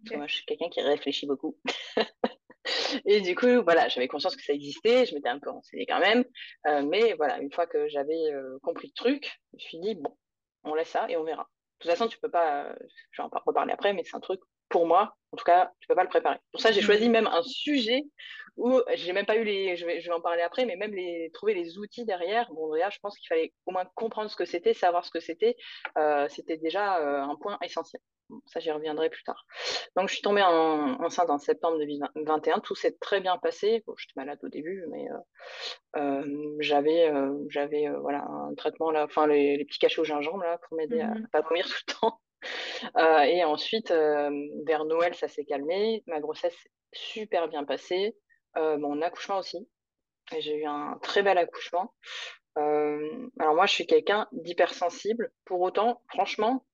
Parce 0.00 0.10
que 0.10 0.16
moi, 0.16 0.26
je 0.26 0.34
suis 0.34 0.44
quelqu'un 0.44 0.68
qui 0.68 0.80
réfléchit 0.80 1.28
beaucoup. 1.28 1.56
et 3.06 3.20
du 3.20 3.36
coup, 3.36 3.62
voilà, 3.62 3.88
j'avais 3.88 4.08
conscience 4.08 4.34
que 4.34 4.42
ça 4.42 4.52
existait, 4.52 5.06
je 5.06 5.14
m'étais 5.14 5.28
un 5.28 5.38
peu 5.38 5.50
renseignée 5.50 5.86
quand 5.86 6.00
même, 6.00 6.24
euh, 6.66 6.82
mais 6.82 7.12
voilà, 7.12 7.38
une 7.38 7.52
fois 7.52 7.68
que 7.68 7.88
j'avais 7.88 8.32
euh, 8.32 8.58
compris 8.64 8.88
le 8.88 8.94
truc, 8.94 9.40
je 9.52 9.56
me 9.56 9.60
suis 9.60 9.78
dit, 9.78 9.94
bon, 9.94 10.12
on 10.64 10.74
laisse 10.74 10.88
ça 10.88 11.08
et 11.08 11.16
on 11.16 11.22
verra. 11.22 11.44
De 11.44 11.82
toute 11.84 11.90
façon, 11.92 12.08
tu 12.08 12.18
peux 12.18 12.32
pas, 12.32 12.74
je 13.12 13.22
vais 13.22 13.28
en 13.28 13.30
reparler 13.46 13.72
après, 13.72 13.92
mais 13.92 14.02
c'est 14.02 14.16
un 14.16 14.20
truc 14.20 14.40
pour 14.68 14.86
moi, 14.86 15.16
en 15.30 15.36
tout 15.36 15.44
cas, 15.44 15.70
tu 15.78 15.86
peux 15.86 15.94
pas 15.94 16.02
le 16.02 16.08
préparer. 16.08 16.38
Pour 16.50 16.60
ça, 16.60 16.72
j'ai 16.72 16.82
choisi 16.82 17.08
mm. 17.08 17.12
même 17.12 17.26
un 17.28 17.44
sujet 17.44 18.02
où 18.58 18.80
j'ai 18.94 19.12
même 19.12 19.26
pas 19.26 19.36
eu 19.36 19.44
les, 19.44 19.76
je 19.76 19.86
vais, 19.86 20.00
je 20.00 20.08
vais 20.08 20.14
en 20.14 20.20
parler 20.20 20.42
après, 20.42 20.66
mais 20.66 20.76
même 20.76 20.94
les 20.94 21.30
trouver 21.32 21.54
les 21.54 21.78
outils 21.78 22.04
derrière. 22.04 22.50
Bon, 22.52 22.72
déjà, 22.74 22.90
je 22.90 22.98
pense 23.00 23.16
qu'il 23.18 23.26
fallait 23.28 23.52
au 23.66 23.72
moins 23.72 23.84
comprendre 23.94 24.30
ce 24.30 24.36
que 24.36 24.44
c'était, 24.44 24.74
savoir 24.74 25.04
ce 25.04 25.10
que 25.10 25.20
c'était. 25.20 25.56
Euh, 25.96 26.28
c'était 26.28 26.56
déjà 26.56 26.98
euh, 26.98 27.22
un 27.22 27.36
point 27.36 27.58
essentiel. 27.62 28.02
ça, 28.46 28.60
j'y 28.60 28.70
reviendrai 28.70 29.10
plus 29.10 29.22
tard. 29.22 29.46
Donc, 29.96 30.08
je 30.08 30.14
suis 30.14 30.22
tombée 30.22 30.42
en, 30.42 31.00
enceinte 31.02 31.30
en 31.30 31.38
septembre 31.38 31.78
2021. 31.78 32.60
Tout 32.60 32.74
s'est 32.74 32.96
très 33.00 33.20
bien 33.20 33.38
passé. 33.38 33.82
Bon, 33.86 33.94
j'étais 33.96 34.14
malade 34.16 34.38
au 34.42 34.48
début, 34.48 34.84
mais 34.90 35.06
euh, 35.96 36.54
j'avais, 36.60 37.10
j'avais 37.48 37.88
voilà 38.00 38.24
un 38.24 38.54
traitement 38.54 38.90
là, 38.90 39.04
enfin 39.04 39.26
les, 39.26 39.64
petits 39.64 39.78
cachets 39.78 40.00
au 40.00 40.04
gingembre 40.04 40.42
là 40.42 40.58
pour 40.58 40.76
m'aider 40.76 41.00
à, 41.00 41.08
à 41.08 41.14
mm-hmm. 41.14 41.28
pas 41.30 41.40
vomir 41.42 41.66
tout 41.66 41.82
le 41.86 41.92
temps. 41.94 42.20
Euh, 42.96 43.20
et 43.22 43.44
ensuite, 43.44 43.90
euh, 43.90 44.30
vers 44.66 44.84
Noël, 44.84 45.14
ça 45.14 45.28
s'est 45.28 45.44
calmé. 45.44 46.02
Ma 46.06 46.20
grossesse 46.20 46.54
s'est 46.54 46.70
super 46.92 47.48
bien 47.48 47.64
passée. 47.64 48.16
Euh, 48.58 48.76
mon 48.78 49.00
accouchement 49.02 49.38
aussi. 49.38 49.68
J'ai 50.38 50.56
eu 50.56 50.66
un 50.66 50.98
très 51.02 51.22
bel 51.22 51.38
accouchement. 51.38 51.94
alors 52.56 53.54
moi, 53.54 53.66
je 53.66 53.72
suis 53.72 53.86
quelqu'un 53.86 54.28
d'hypersensible. 54.32 55.32
Pour 55.44 55.60
autant, 55.60 56.02
franchement, 56.10 56.66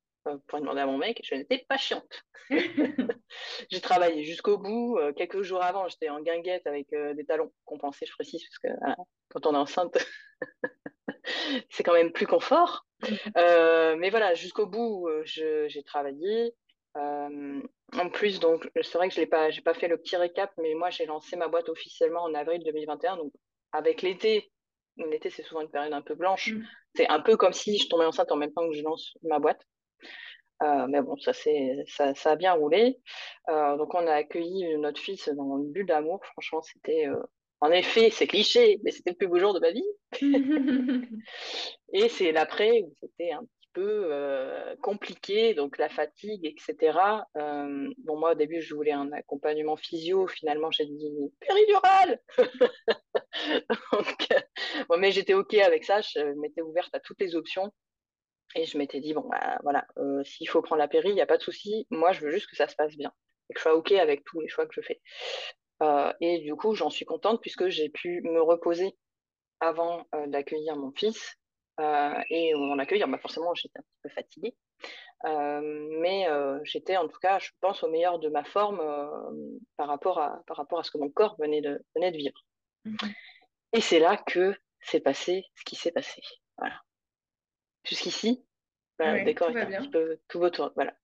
pour 0.48 0.58
demander 0.60 0.80
à 0.80 0.86
mon 0.86 0.98
mec, 0.98 1.20
je 1.22 1.34
n'étais 1.34 1.64
pas 1.68 1.76
chiante. 1.76 2.24
j'ai 3.70 3.80
travaillé 3.80 4.24
jusqu'au 4.24 4.58
bout. 4.58 4.98
quelques 5.16 5.42
jours 5.42 5.62
avant, 5.62 5.86
j'étais 5.88 6.08
en 6.08 6.20
guinguette 6.20 6.66
avec 6.66 6.88
des 6.90 7.24
talons 7.26 7.52
compensés, 7.64 8.06
je 8.06 8.12
précise, 8.12 8.42
parce 8.42 8.58
que 8.58 9.02
quand 9.28 9.46
on 9.46 9.54
est 9.54 9.58
enceinte, 9.58 9.98
c'est 11.70 11.82
quand 11.82 11.94
même 11.94 12.12
plus 12.12 12.26
confort. 12.26 12.86
Euh, 13.36 13.96
mais 13.98 14.10
voilà, 14.10 14.34
jusqu'au 14.34 14.66
bout, 14.66 15.08
euh, 15.08 15.22
j'ai 15.24 15.82
travaillé. 15.84 16.54
Euh, 16.96 17.62
en 17.96 18.08
plus, 18.10 18.40
donc, 18.40 18.70
c'est 18.82 18.98
vrai 18.98 19.08
que 19.08 19.14
je 19.14 19.20
n'ai 19.20 19.26
pas, 19.26 19.48
pas 19.64 19.74
fait 19.74 19.88
le 19.88 19.98
petit 19.98 20.16
récap, 20.16 20.52
mais 20.58 20.74
moi, 20.74 20.90
j'ai 20.90 21.06
lancé 21.06 21.36
ma 21.36 21.48
boîte 21.48 21.68
officiellement 21.68 22.22
en 22.22 22.34
avril 22.34 22.62
2021. 22.64 23.16
Donc, 23.16 23.32
avec 23.72 24.02
l'été, 24.02 24.50
l'été, 24.96 25.30
c'est 25.30 25.42
souvent 25.42 25.60
une 25.60 25.70
période 25.70 25.92
un 25.92 26.02
peu 26.02 26.14
blanche. 26.14 26.52
Mm. 26.52 26.64
C'est 26.94 27.08
un 27.08 27.20
peu 27.20 27.36
comme 27.36 27.52
si 27.52 27.78
je 27.78 27.88
tombais 27.88 28.04
enceinte 28.04 28.30
en 28.32 28.36
même 28.36 28.52
temps 28.52 28.68
que 28.68 28.76
je 28.76 28.82
lance 28.82 29.16
ma 29.22 29.38
boîte. 29.38 29.64
mais 30.60 31.02
bon, 31.02 31.16
ça, 31.18 31.32
ça, 31.32 32.14
ça, 32.14 32.30
a 32.30 32.36
bien 32.36 32.52
roulé. 32.52 32.98
donc, 33.48 33.94
on 33.94 34.06
a 34.06 34.14
accueilli 34.14 34.76
notre 34.78 35.00
fils 35.00 35.28
dans 35.28 35.58
une 35.58 35.72
bulle 35.72 35.86
d'amour. 35.86 36.24
Franchement, 36.24 36.62
c'était 36.62 37.08
en 37.64 37.70
effet, 37.70 38.10
c'est 38.10 38.26
cliché, 38.26 38.78
mais 38.82 38.90
c'était 38.90 39.12
le 39.12 39.16
plus 39.16 39.26
beau 39.26 39.38
jour 39.38 39.54
de 39.54 39.60
ma 39.60 39.70
vie. 39.70 39.82
et 41.94 42.10
c'est 42.10 42.30
l'après 42.30 42.82
où 42.82 42.92
c'était 43.00 43.32
un 43.32 43.40
petit 43.40 43.63
euh, 43.82 44.74
compliqué, 44.82 45.54
donc 45.54 45.78
la 45.78 45.88
fatigue, 45.88 46.46
etc. 46.46 46.98
Euh, 47.36 47.88
bon, 47.98 48.18
moi, 48.18 48.32
au 48.32 48.34
début, 48.34 48.60
je 48.60 48.74
voulais 48.74 48.92
un 48.92 49.12
accompagnement 49.12 49.76
physio. 49.76 50.26
Finalement, 50.26 50.70
j'ai 50.70 50.86
dit 50.86 51.10
péridurale. 51.40 52.20
bon, 54.88 54.96
mais 54.98 55.12
j'étais 55.12 55.34
OK 55.34 55.54
avec 55.54 55.84
ça. 55.84 56.00
Je 56.00 56.34
m'étais 56.40 56.62
ouverte 56.62 56.94
à 56.94 57.00
toutes 57.00 57.20
les 57.20 57.36
options. 57.36 57.72
Et 58.56 58.64
je 58.64 58.78
m'étais 58.78 59.00
dit, 59.00 59.14
bon, 59.14 59.26
bah, 59.28 59.58
voilà, 59.62 59.86
euh, 59.98 60.22
s'il 60.22 60.48
faut 60.48 60.62
prendre 60.62 60.78
la 60.78 60.88
péri, 60.88 61.08
il 61.08 61.14
n'y 61.14 61.20
a 61.20 61.26
pas 61.26 61.38
de 61.38 61.42
souci. 61.42 61.86
Moi, 61.90 62.12
je 62.12 62.20
veux 62.20 62.30
juste 62.30 62.48
que 62.48 62.56
ça 62.56 62.68
se 62.68 62.76
passe 62.76 62.96
bien 62.96 63.12
et 63.50 63.54
que 63.54 63.58
je 63.58 63.62
sois 63.62 63.74
OK 63.74 63.92
avec 63.92 64.24
tous 64.24 64.40
les 64.40 64.48
choix 64.48 64.66
que 64.66 64.74
je 64.74 64.80
fais. 64.80 65.00
Euh, 65.82 66.12
et 66.20 66.38
du 66.38 66.54
coup, 66.54 66.74
j'en 66.74 66.90
suis 66.90 67.04
contente 67.04 67.40
puisque 67.40 67.68
j'ai 67.68 67.88
pu 67.88 68.22
me 68.22 68.40
reposer 68.40 68.96
avant 69.60 70.06
euh, 70.14 70.26
d'accueillir 70.26 70.76
mon 70.76 70.92
fils. 70.92 71.36
Euh, 71.80 72.22
et 72.30 72.54
au 72.54 72.58
moment 72.58 72.76
d'accueillir, 72.76 73.08
bah 73.08 73.18
forcément, 73.18 73.54
j'étais 73.54 73.78
un 73.78 73.82
petit 73.82 73.98
peu 74.02 74.08
fatiguée. 74.10 74.54
mais 75.24 76.26
j'étais 76.62 76.96
en 76.96 77.08
tout 77.08 77.18
cas, 77.18 77.38
je 77.38 77.50
pense, 77.60 77.82
au 77.82 77.88
meilleur 77.88 78.18
de 78.18 78.28
ma 78.28 78.44
forme 78.44 78.80
par, 79.76 79.88
rapport 79.88 80.20
à, 80.20 80.42
par 80.46 80.56
rapport 80.56 80.78
à 80.78 80.84
ce 80.84 80.90
que 80.90 80.98
mon 80.98 81.10
corps 81.10 81.36
venait 81.38 81.60
de, 81.60 81.84
venait 81.94 82.12
de 82.12 82.16
vivre. 82.16 82.44
Mmh 82.84 82.96
et 83.74 83.80
c'est 83.80 83.98
là 83.98 84.16
que 84.16 84.56
s'est 84.80 85.00
passé 85.00 85.44
ce 85.56 85.64
qui 85.64 85.74
s'est 85.74 85.90
passé. 85.90 86.22
Voilà. 86.56 86.80
Jusqu'ici, 87.84 88.46
bah, 88.98 89.18
le 89.18 89.24
décor 89.24 89.50
est 89.50 89.62
un 89.62 89.80
petit 89.80 89.90
peu 89.90 90.20
tout. 90.28 90.40
Voilà. 90.76 90.94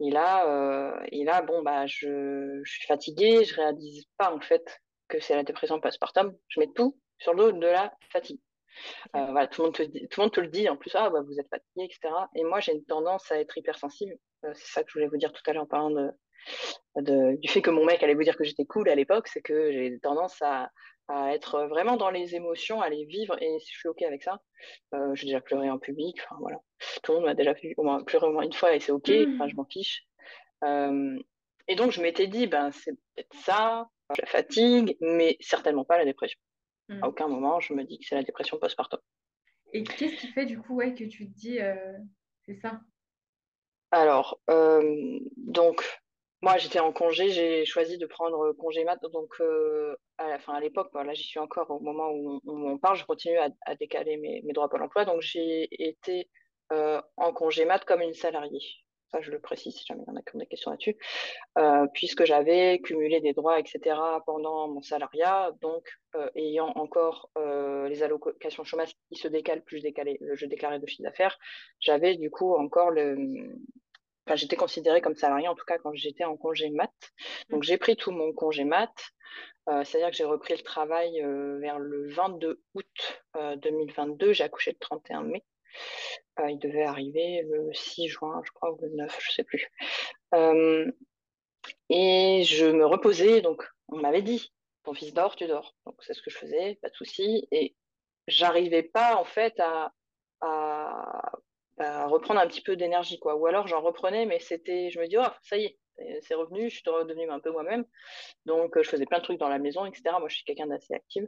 Et 0.00 0.10
là, 0.10 0.48
euh, 0.48 1.06
et 1.12 1.24
là 1.24 1.42
bon, 1.42 1.62
bah, 1.62 1.86
je, 1.86 2.62
je, 2.64 2.72
suis 2.72 2.86
fatiguée, 2.86 3.44
je 3.44 3.54
réalise 3.54 4.06
pas 4.16 4.34
en 4.34 4.40
fait 4.40 4.80
que 5.08 5.20
c'est 5.20 5.34
la 5.34 5.44
dépression 5.44 5.80
postpartum. 5.80 6.34
Je 6.48 6.60
mets 6.60 6.72
tout 6.74 6.98
sur 7.18 7.34
le 7.34 7.52
dos 7.52 7.52
de 7.52 7.66
la 7.66 7.92
fatigue. 8.10 8.40
Euh, 9.16 9.26
voilà, 9.30 9.46
tout, 9.46 9.62
le 9.62 9.66
monde 9.66 9.74
te, 9.74 9.82
tout 9.82 10.20
le 10.20 10.22
monde 10.22 10.32
te 10.32 10.40
le 10.40 10.48
dit 10.48 10.68
en 10.68 10.76
plus, 10.76 10.94
ah, 10.94 11.10
bah, 11.10 11.20
vous 11.22 11.38
êtes 11.38 11.48
fatigué, 11.48 11.84
etc. 11.84 12.14
Et 12.34 12.44
moi, 12.44 12.60
j'ai 12.60 12.72
une 12.72 12.84
tendance 12.84 13.30
à 13.30 13.38
être 13.38 13.56
hypersensible. 13.56 14.16
Euh, 14.44 14.52
c'est 14.54 14.72
ça 14.72 14.82
que 14.82 14.88
je 14.90 14.94
voulais 14.94 15.08
vous 15.08 15.16
dire 15.16 15.32
tout 15.32 15.42
à 15.46 15.52
l'heure 15.52 15.64
en 15.64 15.66
parlant 15.66 15.90
de, 15.90 16.10
de, 16.96 17.36
du 17.36 17.48
fait 17.48 17.62
que 17.62 17.70
mon 17.70 17.84
mec 17.84 18.02
allait 18.02 18.14
vous 18.14 18.22
dire 18.22 18.36
que 18.36 18.44
j'étais 18.44 18.64
cool 18.64 18.88
à 18.88 18.94
l'époque, 18.94 19.28
c'est 19.28 19.42
que 19.42 19.72
j'ai 19.72 19.98
tendance 20.00 20.40
à, 20.42 20.70
à 21.08 21.34
être 21.34 21.66
vraiment 21.66 21.96
dans 21.96 22.10
les 22.10 22.34
émotions, 22.34 22.80
à 22.80 22.88
les 22.88 23.04
vivre, 23.04 23.36
et 23.42 23.58
je 23.60 23.78
suis 23.78 23.88
OK 23.88 24.02
avec 24.02 24.22
ça. 24.22 24.40
Euh, 24.94 25.14
j'ai 25.14 25.26
déjà 25.26 25.40
pleuré 25.40 25.70
en 25.70 25.78
public, 25.78 26.16
enfin 26.24 26.36
voilà. 26.40 26.58
Tout 27.02 27.12
le 27.12 27.18
monde 27.18 27.26
m'a 27.26 27.34
déjà 27.34 27.52
vu 27.52 27.74
au 27.76 27.82
moins 27.82 28.02
pleurer 28.04 28.26
au 28.26 28.32
moins 28.32 28.44
une 28.44 28.52
fois 28.52 28.74
et 28.74 28.80
c'est 28.80 28.92
OK, 28.92 29.08
mmh. 29.08 29.34
enfin, 29.34 29.48
je 29.48 29.56
m'en 29.56 29.66
fiche. 29.66 30.06
Et 31.70 31.76
donc 31.76 31.92
je 31.92 32.02
m'étais 32.02 32.26
dit, 32.26 32.48
ben 32.48 32.72
c'est 32.72 32.92
peut-être 32.92 33.32
ça, 33.44 33.88
la 34.18 34.26
fatigue, 34.26 34.96
mais 35.00 35.36
certainement 35.40 35.84
pas 35.84 35.98
la 35.98 36.04
dépression. 36.04 36.38
À 36.90 36.94
mmh. 36.94 37.04
aucun 37.04 37.28
moment 37.28 37.60
je 37.60 37.72
me 37.72 37.84
dis 37.84 37.98
que 37.98 38.04
c'est 38.06 38.16
la 38.16 38.22
dépression 38.22 38.58
postpartum. 38.58 39.00
Et 39.72 39.84
qu'est-ce 39.84 40.16
qui 40.16 40.26
fait 40.28 40.46
du 40.46 40.60
coup 40.60 40.76
ouais, 40.76 40.94
que 40.94 41.04
tu 41.04 41.30
te 41.30 41.38
dis, 41.38 41.60
euh, 41.60 41.74
c'est 42.44 42.56
ça? 42.56 42.80
Alors, 43.92 44.40
donc 44.46 45.84
moi, 46.42 46.56
j'étais 46.56 46.80
en 46.80 46.92
congé, 46.92 47.28
j'ai 47.28 47.66
choisi 47.66 47.98
de 47.98 48.06
prendre 48.06 48.52
congé 48.52 48.84
mat. 48.84 48.98
Donc, 49.12 49.34
euh, 49.40 49.94
à, 50.16 50.28
la, 50.28 50.38
fin, 50.38 50.54
à 50.54 50.60
l'époque, 50.60 50.88
là, 50.94 51.12
j'y 51.12 51.24
suis 51.24 51.38
encore 51.38 51.70
au 51.70 51.80
moment 51.80 52.10
où, 52.10 52.40
on 52.46 52.78
parle, 52.78 52.96
je 52.96 53.04
continue 53.04 53.36
à, 53.38 53.74
décaler 53.74 54.16
mes, 54.16 54.40
mes, 54.42 54.52
droits 54.54 54.70
Pôle 54.70 54.82
emploi. 54.82 55.04
Donc, 55.04 55.20
j'ai 55.20 55.68
été 55.86 56.30
euh, 56.72 57.00
en 57.16 57.32
congé 57.32 57.66
mat 57.66 57.84
comme 57.84 58.00
une 58.00 58.14
salariée. 58.14 58.62
Ça, 59.12 59.20
je 59.20 59.30
le 59.30 59.40
précise 59.40 59.74
si 59.74 59.84
jamais 59.86 60.02
il 60.06 60.10
y 60.10 60.12
en 60.12 60.16
a 60.16 60.22
qui 60.22 60.36
ont 60.36 60.38
des 60.38 60.46
questions 60.46 60.70
là-dessus. 60.70 60.96
Euh, 61.58 61.86
puisque 61.94 62.24
j'avais 62.24 62.80
cumulé 62.80 63.20
des 63.20 63.32
droits, 63.32 63.58
etc., 63.58 63.96
pendant 64.24 64.68
mon 64.68 64.82
salariat. 64.82 65.52
Donc, 65.60 65.88
ayant 66.34 66.72
encore 66.76 67.30
les 67.36 68.02
allocations 68.02 68.64
chômage 68.64 68.92
qui 69.10 69.18
se 69.18 69.28
décalent, 69.28 69.62
plus 69.62 69.78
je, 69.78 69.82
décalais, 69.82 70.18
je 70.34 70.46
déclarais 70.46 70.78
de 70.78 70.86
chiffre 70.86 71.02
d'affaires, 71.02 71.38
j'avais 71.80 72.16
du 72.16 72.30
coup 72.30 72.54
encore 72.54 72.90
le 72.90 73.16
Enfin, 74.26 74.36
j'étais 74.36 74.54
considérée 74.54 75.00
comme 75.00 75.16
salariée, 75.16 75.48
en 75.48 75.56
tout 75.56 75.64
cas 75.64 75.78
quand 75.78 75.92
j'étais 75.94 76.24
en 76.24 76.36
congé 76.36 76.70
mat. 76.70 76.92
Donc, 77.48 77.64
j'ai 77.64 77.78
pris 77.78 77.96
tout 77.96 78.12
mon 78.12 78.32
congé 78.32 78.62
mat. 78.62 78.92
Euh, 79.68 79.84
c'est-à-dire 79.84 80.10
que 80.10 80.16
j'ai 80.16 80.24
repris 80.24 80.54
le 80.56 80.62
travail 80.62 81.20
euh, 81.22 81.58
vers 81.58 81.78
le 81.78 82.08
22 82.08 82.60
août 82.74 83.22
2022. 83.34 84.28
Euh, 84.28 84.32
j'ai 84.32 84.44
accouché 84.44 84.72
le 84.72 84.78
31 84.78 85.22
mai. 85.22 85.44
Il 86.48 86.58
devait 86.58 86.84
arriver 86.84 87.42
le 87.48 87.72
6 87.72 88.08
juin, 88.08 88.40
je 88.44 88.50
crois, 88.52 88.72
ou 88.72 88.78
le 88.80 88.88
9, 88.90 89.18
je 89.20 89.32
sais 89.32 89.44
plus. 89.44 89.70
et 91.90 92.42
je 92.44 92.66
me 92.66 92.86
reposais, 92.86 93.40
donc 93.40 93.62
on 93.88 93.98
m'avait 93.98 94.22
dit, 94.22 94.52
ton 94.84 94.94
fils 94.94 95.12
dort, 95.12 95.36
tu 95.36 95.46
dors. 95.46 95.74
Donc 95.86 95.96
c'est 96.00 96.14
ce 96.14 96.22
que 96.22 96.30
je 96.30 96.38
faisais, 96.38 96.78
pas 96.82 96.88
de 96.88 96.94
souci. 96.94 97.46
Et 97.50 97.76
j'arrivais 98.26 98.82
pas 98.82 99.16
en 99.16 99.24
fait 99.24 99.58
à, 99.60 99.92
à 100.40 102.06
reprendre 102.06 102.40
un 102.40 102.46
petit 102.46 102.62
peu 102.62 102.76
d'énergie, 102.76 103.18
quoi. 103.18 103.36
Ou 103.36 103.46
alors 103.46 103.66
j'en 103.66 103.80
reprenais, 103.80 104.26
mais 104.26 104.38
c'était, 104.38 104.90
je 104.90 105.00
me 105.00 105.06
dis, 105.06 105.16
oh, 105.18 105.26
ça 105.42 105.56
y 105.56 105.64
est, 105.64 105.78
c'est 106.22 106.34
revenu, 106.34 106.70
je 106.70 106.76
suis 106.76 106.90
redevenue 106.90 107.30
un 107.30 107.40
peu 107.40 107.50
moi-même. 107.50 107.84
Donc 108.46 108.80
je 108.80 108.88
faisais 108.88 109.06
plein 109.06 109.18
de 109.18 109.24
trucs 109.24 109.38
dans 109.38 109.48
la 109.48 109.58
maison, 109.58 109.84
etc. 109.86 110.02
Moi, 110.18 110.28
je 110.28 110.36
suis 110.36 110.44
quelqu'un 110.44 110.66
d'assez 110.66 110.94
actif. 110.94 111.24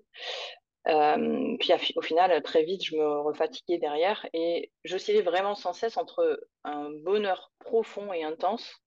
Euh, 0.88 1.56
puis 1.60 1.72
au 1.96 2.02
final, 2.02 2.42
très 2.42 2.64
vite, 2.64 2.84
je 2.84 2.96
me 2.96 3.20
refatiguais 3.20 3.78
derrière 3.78 4.26
et 4.32 4.72
j'oscillais 4.84 5.22
vraiment 5.22 5.54
sans 5.54 5.72
cesse 5.72 5.96
entre 5.96 6.40
un 6.64 6.90
bonheur 6.90 7.52
profond 7.60 8.12
et 8.12 8.24
intense 8.24 8.82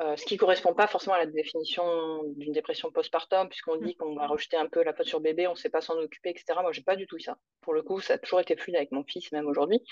euh, 0.00 0.16
ce 0.16 0.24
qui 0.24 0.34
ne 0.34 0.38
correspond 0.38 0.72
pas 0.72 0.86
forcément 0.86 1.14
à 1.14 1.18
la 1.18 1.26
définition 1.26 2.22
d'une 2.36 2.52
dépression 2.52 2.90
postpartum, 2.90 3.48
puisqu'on 3.48 3.76
dit 3.76 3.96
qu'on 3.96 4.14
va 4.14 4.26
rejeter 4.26 4.56
un 4.56 4.66
peu 4.66 4.82
la 4.82 4.94
faute 4.94 5.06
sur 5.06 5.20
bébé, 5.20 5.46
on 5.46 5.50
ne 5.50 5.56
sait 5.56 5.68
pas 5.68 5.82
s'en 5.82 5.94
occuper, 5.98 6.30
etc. 6.30 6.58
Moi, 6.62 6.72
j'ai 6.72 6.82
pas 6.82 6.96
du 6.96 7.06
tout 7.06 7.18
ça. 7.18 7.36
Pour 7.60 7.74
le 7.74 7.82
coup, 7.82 8.00
ça 8.00 8.14
a 8.14 8.18
toujours 8.18 8.40
été 8.40 8.56
fluide 8.56 8.76
avec 8.76 8.92
mon 8.92 9.04
fils, 9.04 9.30
même 9.32 9.46
aujourd'hui. 9.46 9.82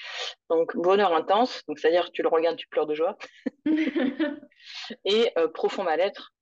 Donc, 0.49 0.75
bonheur 0.77 1.13
intense, 1.13 1.63
donc 1.67 1.79
c'est-à-dire 1.79 2.11
tu 2.13 2.23
le 2.23 2.29
regardes, 2.29 2.57
tu 2.57 2.69
pleures 2.69 2.87
de 2.87 2.95
joie, 2.95 3.19
et 5.05 5.31
euh, 5.37 5.49
profond 5.49 5.85
mal-être. 5.85 6.33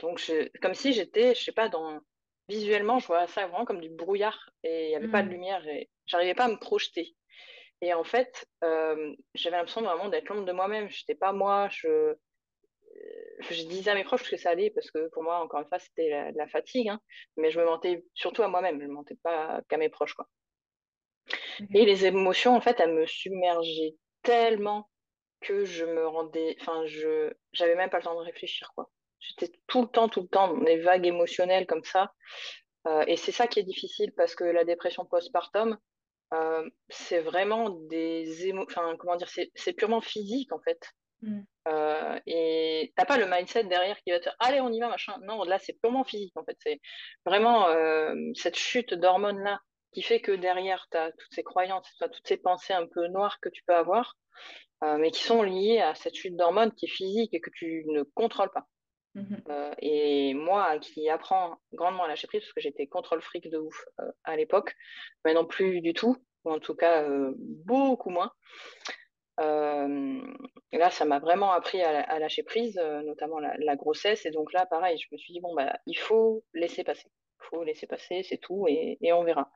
Donc, 0.00 0.22
comme 0.62 0.74
si 0.74 0.92
j'étais, 0.92 1.34
je 1.34 1.44
sais 1.44 1.52
pas, 1.52 1.68
dans 1.68 2.00
visuellement, 2.48 2.98
je 2.98 3.06
vois 3.06 3.26
ça 3.26 3.46
vraiment 3.46 3.64
comme 3.64 3.80
du 3.80 3.90
brouillard 3.90 4.50
et 4.64 4.86
il 4.86 4.88
n'y 4.88 4.96
avait 4.96 5.08
pas 5.08 5.22
de 5.22 5.28
mm. 5.28 5.32
lumière 5.32 5.66
et 5.68 5.90
j'arrivais 6.06 6.34
pas 6.34 6.44
à 6.44 6.48
me 6.48 6.58
projeter. 6.58 7.14
Et 7.80 7.94
en 7.94 8.04
fait, 8.04 8.46
j'avais 9.34 9.56
l'impression 9.56 9.82
vraiment 9.82 10.08
d'être 10.08 10.28
l'ombre 10.28 10.44
de 10.44 10.52
moi-même. 10.52 10.88
Je 10.88 11.02
n'étais 11.02 11.18
pas 11.18 11.32
moi. 11.32 11.68
Je 11.70 12.14
je 13.50 13.64
disais 13.64 13.90
à 13.90 13.94
mes 13.94 14.04
proches 14.04 14.28
que 14.28 14.36
ça 14.36 14.50
allait 14.50 14.70
parce 14.70 14.90
que 14.90 15.08
pour 15.08 15.22
moi, 15.22 15.40
encore 15.42 15.60
une 15.60 15.66
fois, 15.66 15.78
c'était 15.78 16.32
la, 16.34 16.46
fatigue, 16.46 16.88
hein. 16.88 17.00
mais 17.36 17.50
je 17.50 17.58
me 17.58 17.64
mentais 17.64 18.04
surtout 18.14 18.42
à 18.42 18.48
moi-même, 18.48 18.80
je 18.80 18.86
ne 18.86 18.92
mentais 18.92 19.16
pas 19.22 19.60
qu'à 19.68 19.76
mes 19.76 19.88
proches. 19.88 20.14
Quoi. 20.14 20.28
Et 21.74 21.84
les 21.84 22.06
émotions, 22.06 22.54
en 22.54 22.60
fait, 22.60 22.80
elles 22.80 22.94
me 22.94 23.06
submergeaient 23.06 23.96
tellement 24.22 24.88
que 25.40 25.64
je 25.64 25.84
me 25.84 26.06
rendais, 26.06 26.56
enfin, 26.60 26.86
je, 26.86 27.32
j'avais 27.52 27.74
même 27.74 27.90
pas 27.90 27.98
le 27.98 28.04
temps 28.04 28.14
de 28.14 28.24
réfléchir, 28.24 28.70
quoi. 28.74 28.88
J'étais 29.22 29.52
tout 29.66 29.82
le 29.82 29.88
temps, 29.88 30.08
tout 30.08 30.22
le 30.22 30.28
temps 30.28 30.48
dans 30.48 30.62
des 30.62 30.80
vagues 30.80 31.06
émotionnelles 31.06 31.66
comme 31.66 31.84
ça. 31.84 32.12
Euh, 32.86 33.04
et 33.06 33.16
c'est 33.16 33.32
ça 33.32 33.46
qui 33.46 33.60
est 33.60 33.64
difficile 33.64 34.12
parce 34.16 34.34
que 34.34 34.44
la 34.44 34.64
dépression 34.64 35.04
postpartum, 35.04 35.78
euh, 36.34 36.68
c'est 36.88 37.20
vraiment 37.20 37.70
des 37.70 38.46
émotions, 38.46 38.66
enfin, 38.70 38.96
comment 38.98 39.16
dire, 39.16 39.28
c'est 39.28 39.72
purement 39.74 40.00
physique, 40.00 40.52
en 40.52 40.60
fait. 40.60 40.80
Mm. 41.20 41.40
Euh, 41.68 42.18
et 42.26 42.92
t'as 42.96 43.04
pas 43.04 43.18
le 43.18 43.26
mindset 43.26 43.64
derrière 43.64 43.96
qui 44.02 44.10
va 44.10 44.18
te 44.18 44.24
dire 44.24 44.34
allez 44.40 44.60
on 44.60 44.72
y 44.72 44.80
va 44.80 44.88
machin 44.88 45.14
non 45.22 45.44
là 45.44 45.60
c'est 45.60 45.74
purement 45.74 46.02
physique 46.02 46.36
en 46.36 46.42
fait 46.42 46.56
c'est 46.60 46.80
vraiment 47.24 47.68
euh, 47.68 48.12
cette 48.34 48.56
chute 48.56 48.92
d'hormones 48.94 49.38
là 49.38 49.60
qui 49.92 50.02
fait 50.02 50.20
que 50.20 50.32
derrière 50.32 50.84
tu 50.90 50.98
as 50.98 51.12
toutes 51.12 51.32
ces 51.32 51.44
croyances 51.44 51.88
toutes 52.00 52.26
ces 52.26 52.38
pensées 52.38 52.72
un 52.72 52.88
peu 52.88 53.06
noires 53.06 53.38
que 53.40 53.48
tu 53.50 53.62
peux 53.64 53.74
avoir 53.74 54.16
mais 54.98 55.12
qui 55.12 55.22
sont 55.22 55.44
liées 55.44 55.78
à 55.78 55.94
cette 55.94 56.16
chute 56.16 56.34
d'hormones 56.34 56.72
qui 56.72 56.86
est 56.86 56.92
physique 56.92 57.32
et 57.32 57.40
que 57.40 57.50
tu 57.54 57.84
ne 57.86 58.02
contrôles 58.02 58.50
pas 58.50 58.66
mm-hmm. 59.14 59.74
et 59.78 60.34
moi 60.34 60.78
qui 60.78 61.08
apprends 61.08 61.58
grandement 61.72 62.04
à 62.04 62.08
lâcher 62.08 62.26
prise 62.26 62.40
parce 62.40 62.52
que 62.52 62.60
j'étais 62.60 62.86
contrôle 62.86 63.22
fric 63.22 63.50
de 63.50 63.58
ouf 63.58 63.84
à 64.24 64.36
l'époque 64.36 64.74
mais 65.24 65.34
non 65.34 65.44
plus 65.44 65.80
du 65.80 65.92
tout 65.94 66.16
ou 66.44 66.52
en 66.52 66.58
tout 66.58 66.74
cas 66.74 67.06
beaucoup 67.38 68.10
moins 68.10 68.32
euh, 69.40 70.20
là, 70.72 70.90
ça 70.90 71.04
m'a 71.04 71.18
vraiment 71.18 71.52
appris 71.52 71.82
à, 71.82 72.18
lâcher 72.18 72.42
prise, 72.42 72.78
euh, 72.78 73.02
notamment 73.02 73.38
la, 73.40 73.76
grossesse. 73.76 74.26
Et 74.26 74.30
donc 74.30 74.52
là, 74.52 74.66
pareil, 74.66 74.98
je 74.98 75.08
me 75.12 75.18
suis 75.18 75.32
dit, 75.32 75.40
bon, 75.40 75.54
bah, 75.54 75.78
il 75.86 75.98
faut 75.98 76.44
laisser 76.54 76.84
passer. 76.84 77.10
Il 77.40 77.46
faut 77.50 77.64
laisser 77.64 77.86
passer, 77.86 78.22
c'est 78.22 78.38
tout, 78.38 78.66
et, 78.68 78.98
on 79.12 79.24
verra. 79.24 79.50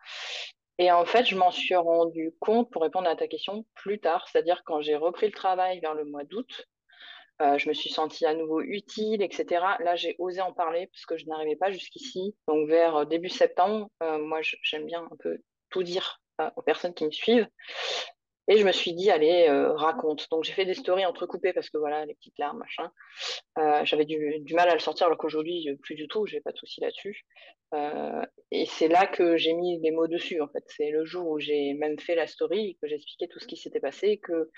Et 0.78 0.90
en 0.90 1.04
fait, 1.06 1.25
je 1.25 1.36
m'en 1.36 1.50
suis 1.50 1.76
rendu 1.76 2.34
compte, 2.40 2.70
pour 2.70 2.82
répondre 2.82 3.08
à 3.08 3.16
ta 3.16 3.28
question, 3.28 3.64
plus 3.75 4.00
tard, 4.00 4.28
c'est-à-dire 4.28 4.62
quand 4.64 4.82
j'ai 4.82 4.96
repris 4.96 5.26
le 5.26 5.32
travail 5.32 5.80
vers 5.80 5.94
le 5.94 6.04
mois 6.04 6.25
d'août, 6.25 6.66
euh, 7.43 7.59
je 7.59 7.69
me 7.69 7.75
suis 7.75 7.90
sentie 7.90 8.26
à 8.26 8.35
nouveau 8.35 8.61
utile, 8.61 9.23
etc. 9.23 9.76
Là, 9.81 9.97
j'ai 9.97 10.16
osé 10.19 10.40
en 10.40 10.52
parler 10.52 10.88
parce 10.88 11.07
que 11.07 11.16
je 11.16 11.26
n'arrivais 11.26 11.57
pas 11.57 11.71
jusqu'ici. 11.71 12.35
Donc, 12.49 12.69
vers 12.69 13.07
début 13.07 13.28
septembre, 13.28 13.88
moi, 14.00 14.40
j'aime 14.62 14.87
bien 14.87 15.07
un 15.11 15.16
peu 15.19 15.38
tout 15.71 15.83
dire 15.83 16.21
aux 16.57 16.62
personnes 16.62 16.95
qui 16.95 17.05
me 17.05 17.11
suivent. 17.11 17.49
Et 18.48 18.58
je 18.58 18.64
me 18.64 18.72
suis 18.72 18.92
dit, 18.92 19.10
allez, 19.10 19.46
euh, 19.48 19.72
raconte. 19.72 20.28
Donc 20.30 20.44
j'ai 20.44 20.52
fait 20.52 20.64
des 20.64 20.74
stories 20.74 21.04
entrecoupées 21.04 21.52
parce 21.52 21.68
que 21.68 21.78
voilà, 21.78 22.06
les 22.06 22.14
petites 22.14 22.38
larmes, 22.38 22.58
machin. 22.58 22.90
Euh, 23.58 23.84
j'avais 23.84 24.04
du, 24.04 24.42
mal 24.54 24.68
à 24.68 24.74
le 24.74 24.78
sortir 24.78 25.06
alors 25.06 25.18
qu'aujourd'hui, 25.18 25.68
euh, 25.68 25.76
plus 25.82 25.96
du 25.96 26.06
tout, 26.06 26.26
j'ai 26.26 26.40
pas 26.40 26.52
de 26.52 26.56
souci 26.56 26.80
là-dessus. 26.80 27.24
et 28.52 28.66
c'est 28.66 28.88
là 28.88 29.06
que 29.06 29.36
j'ai 29.36 29.52
mis 29.52 29.80
les 29.80 29.90
mots 29.90 30.06
dessus, 30.06 30.40
en 30.40 30.48
fait. 30.48 30.64
C'est 30.68 30.90
le 30.90 31.04
jour 31.04 31.28
où 31.28 31.38
j'ai 31.40 31.74
même 31.74 31.98
fait 31.98 32.14
la 32.14 32.26
story, 32.26 32.78
que 32.80 32.88
j'ai 32.88 32.94
expliqué 32.96 33.28
tout 33.28 33.40
ce 33.40 33.46
qui 33.46 33.56
s'était 33.56 33.80
passé, 33.80 34.18
que 34.18 34.50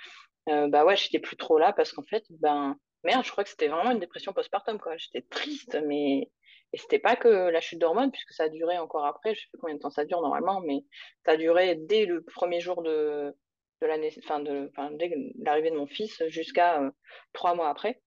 bah 0.46 0.84
ouais, 0.84 0.96
j'étais 0.96 1.18
plus 1.18 1.36
trop 1.36 1.58
là 1.58 1.72
parce 1.74 1.92
qu'en 1.92 2.04
fait, 2.04 2.24
ben 2.30 2.76
merde, 3.04 3.24
je 3.24 3.30
crois 3.30 3.44
que 3.44 3.50
c'était 3.50 3.68
vraiment 3.68 3.90
une 3.90 4.00
dépression 4.00 4.32
postpartum, 4.32 4.78
quoi. 4.78 4.96
J'étais 4.98 5.22
triste, 5.22 5.78
mais 5.86 6.30
et 6.74 6.78
c'était 6.78 6.98
pas 6.98 7.16
que 7.16 7.28
la 7.28 7.60
chute 7.60 7.78
d'hormones, 7.78 8.10
puisque 8.10 8.32
ça 8.32 8.44
a 8.44 8.48
duré 8.50 8.78
encore 8.78 9.06
après, 9.06 9.34
je 9.34 9.40
sais 9.40 9.46
plus 9.50 9.58
combien 9.58 9.76
de 9.76 9.80
temps 9.80 9.90
ça 9.90 10.04
dure 10.04 10.20
normalement, 10.20 10.60
mais 10.60 10.84
ça 11.24 11.32
a 11.32 11.36
duré 11.36 11.76
dès 11.76 12.04
le 12.04 12.22
premier 12.22 12.60
jour 12.60 12.82
de, 12.82 13.34
de 13.80 13.86
l'année, 13.86 14.12
enfin 14.24 14.40
de, 14.40 14.70
dès 14.92 15.10
l'arrivée 15.38 15.70
de 15.70 15.76
mon 15.76 15.86
fils 15.86 16.22
jusqu'à 16.28 16.82
euh, 16.82 16.90
trois 17.32 17.54
mois 17.54 17.68
après. 17.68 18.00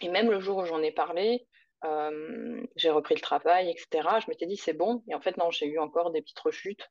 Et 0.00 0.08
même 0.08 0.30
le 0.30 0.40
jour 0.40 0.58
où 0.58 0.64
j'en 0.66 0.82
ai 0.82 0.92
parlé, 0.92 1.46
euh, 1.84 2.62
j'ai 2.76 2.90
repris 2.90 3.14
le 3.14 3.20
travail, 3.20 3.70
etc. 3.70 4.08
Je 4.20 4.30
m'étais 4.30 4.46
dit 4.46 4.56
c'est 4.56 4.72
bon. 4.72 5.02
Et 5.08 5.14
en 5.14 5.20
fait 5.20 5.36
non, 5.36 5.50
j'ai 5.50 5.66
eu 5.66 5.78
encore 5.78 6.10
des 6.10 6.22
petites 6.22 6.40
rechutes. 6.40 6.90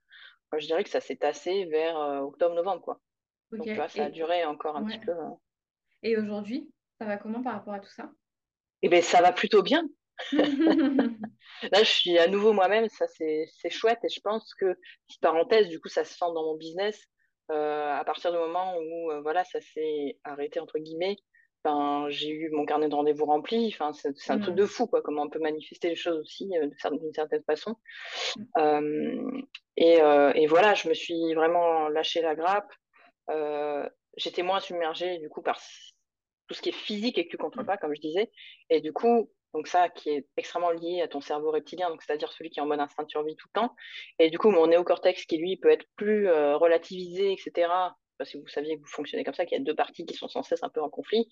je 0.57 0.65
dirais 0.65 0.83
que 0.83 0.89
ça 0.89 1.01
s'est 1.01 1.17
tassé 1.17 1.65
vers 1.65 1.97
euh, 1.99 2.19
octobre-novembre 2.21 2.81
quoi. 2.81 2.99
Donc 3.51 3.65
tu 3.65 3.73
vois, 3.73 3.87
ça 3.87 4.05
a 4.05 4.09
duré 4.09 4.43
encore 4.45 4.75
un 4.75 4.85
petit 4.85 4.99
peu. 4.99 5.13
Et 6.03 6.17
aujourd'hui, 6.17 6.71
ça 6.99 7.05
va 7.05 7.17
comment 7.17 7.41
par 7.41 7.53
rapport 7.53 7.73
à 7.73 7.79
tout 7.79 7.91
ça? 7.91 8.11
Eh 8.81 8.89
bien, 8.89 9.01
ça 9.01 9.21
va 9.21 9.31
plutôt 9.31 9.63
bien. 9.63 9.87
Là, 11.71 11.83
je 11.83 11.89
suis 11.89 12.17
à 12.17 12.27
nouveau 12.27 12.53
moi-même, 12.53 12.87
ça 12.89 13.07
c'est 13.07 13.69
chouette 13.69 13.99
et 14.03 14.09
je 14.09 14.19
pense 14.19 14.53
que, 14.55 14.77
petite 15.07 15.21
parenthèse, 15.21 15.67
du 15.67 15.79
coup, 15.79 15.89
ça 15.89 16.03
se 16.03 16.13
sent 16.13 16.25
dans 16.33 16.43
mon 16.43 16.57
business. 16.57 17.01
Euh, 17.51 17.93
à 17.93 18.03
partir 18.03 18.31
du 18.31 18.37
moment 18.37 18.75
où 18.77 19.11
euh, 19.11 19.21
voilà, 19.21 19.43
ça 19.43 19.59
s'est 19.61 20.17
arrêté, 20.23 20.59
entre 20.59 20.79
guillemets, 20.79 21.17
ben, 21.63 22.07
j'ai 22.09 22.29
eu 22.29 22.49
mon 22.51 22.65
carnet 22.65 22.89
de 22.89 22.95
rendez-vous 22.95 23.25
rempli. 23.25 23.67
Enfin, 23.73 23.91
c'est 23.93 24.31
un 24.31 24.39
truc 24.39 24.55
de 24.55 24.65
fou, 24.65 24.87
quoi, 24.87 25.01
comment 25.01 25.23
on 25.23 25.29
peut 25.29 25.39
manifester 25.39 25.89
les 25.89 25.95
choses 25.95 26.19
aussi 26.19 26.49
euh, 26.57 26.67
d'une 26.91 27.13
certaine 27.13 27.43
façon. 27.43 27.75
et, 29.77 29.97
et, 29.97 30.47
voilà, 30.47 30.73
je 30.73 30.89
me 30.89 30.93
suis 30.93 31.33
vraiment 31.33 31.89
lâché 31.89 32.21
la 32.21 32.35
grappe. 32.35 32.71
J'étais 34.17 34.43
moins 34.43 34.59
submergée, 34.59 35.17
du 35.19 35.29
coup, 35.29 35.41
par 35.41 35.59
tout 36.47 36.53
ce 36.53 36.61
qui 36.61 36.69
est 36.69 36.73
physique 36.73 37.17
et 37.17 37.25
que 37.25 37.29
tu 37.29 37.37
ne 37.37 37.41
contrôles 37.41 37.65
pas, 37.65 37.77
comme 37.77 37.95
je 37.95 38.01
disais. 38.01 38.31
Et 38.69 38.79
du 38.79 38.93
coup, 38.93 39.31
donc 39.55 39.69
ça 39.69 39.87
qui 39.87 40.09
est 40.09 40.27
extrêmement 40.35 40.71
lié 40.71 41.01
à 41.01 41.07
ton 41.07 41.21
cerveau 41.21 41.49
reptilien, 41.49 41.89
c'est-à-dire 42.05 42.29
celui 42.33 42.49
qui 42.49 42.59
est 42.59 42.61
en 42.61 42.65
mode 42.65 42.81
instinct 42.81 43.03
de 43.03 43.09
survie 43.09 43.37
tout 43.37 43.47
le 43.53 43.61
temps. 43.61 43.75
Et 44.19 44.29
du 44.29 44.37
coup, 44.37 44.49
mon 44.49 44.67
néocortex 44.67 45.25
qui 45.25 45.37
lui 45.37 45.55
peut 45.55 45.71
être 45.71 45.85
plus 45.95 46.27
euh, 46.27 46.57
relativisé, 46.57 47.31
etc. 47.31 47.71
Parce 48.17 48.31
que 48.31 48.37
vous 48.37 48.49
saviez 48.49 48.75
que 48.75 48.81
vous 48.81 48.87
fonctionnez 48.87 49.23
comme 49.23 49.33
ça, 49.33 49.45
qu'il 49.45 49.57
y 49.57 49.61
a 49.61 49.63
deux 49.63 49.75
parties 49.75 50.05
qui 50.05 50.13
sont 50.13 50.27
sans 50.27 50.43
cesse 50.43 50.61
un 50.63 50.69
peu 50.69 50.81
en 50.81 50.89
conflit. 50.89 51.29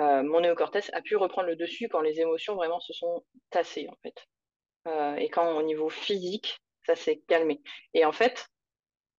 Euh, 0.00 0.22
mon 0.22 0.40
néocortex 0.40 0.90
a 0.92 1.02
pu 1.02 1.16
reprendre 1.16 1.48
le 1.48 1.56
dessus 1.56 1.88
quand 1.88 2.00
les 2.00 2.20
émotions 2.20 2.54
vraiment 2.54 2.78
se 2.78 2.92
sont 2.92 3.24
tassées 3.50 3.88
en 3.90 3.96
fait. 4.00 4.14
Euh, 4.86 5.16
et 5.16 5.28
quand 5.28 5.56
au 5.56 5.62
niveau 5.62 5.88
physique, 5.88 6.60
ça 6.86 6.94
s'est 6.94 7.20
calmé. 7.26 7.60
Et 7.94 8.04
en 8.04 8.12
fait, 8.12 8.46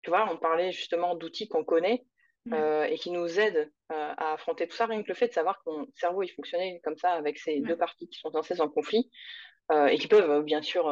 tu 0.03 0.09
vois, 0.09 0.25
on 0.31 0.37
parlait 0.37 0.71
justement 0.71 1.15
d'outils 1.15 1.49
qu'on 1.49 1.65
connaît. 1.65 2.05
Et 2.53 2.97
qui 2.97 3.11
nous 3.11 3.39
aide 3.39 3.71
à 3.89 4.33
affronter 4.33 4.67
tout 4.67 4.75
ça. 4.75 4.85
Rien 4.85 5.03
que 5.03 5.07
le 5.07 5.13
fait 5.13 5.27
de 5.27 5.33
savoir 5.33 5.61
que 5.63 5.69
mon 5.69 5.87
cerveau 5.95 6.23
il 6.23 6.29
fonctionnait 6.29 6.79
comme 6.83 6.97
ça 6.97 7.11
avec 7.11 7.37
ces 7.37 7.59
deux 7.61 7.77
parties 7.77 8.07
qui 8.07 8.19
sont 8.19 8.31
sans 8.31 8.41
cesse 8.41 8.59
en 8.59 8.69
conflit 8.69 9.09
et 9.71 9.97
qui 9.97 10.07
peuvent 10.07 10.43
bien 10.43 10.61
sûr, 10.61 10.85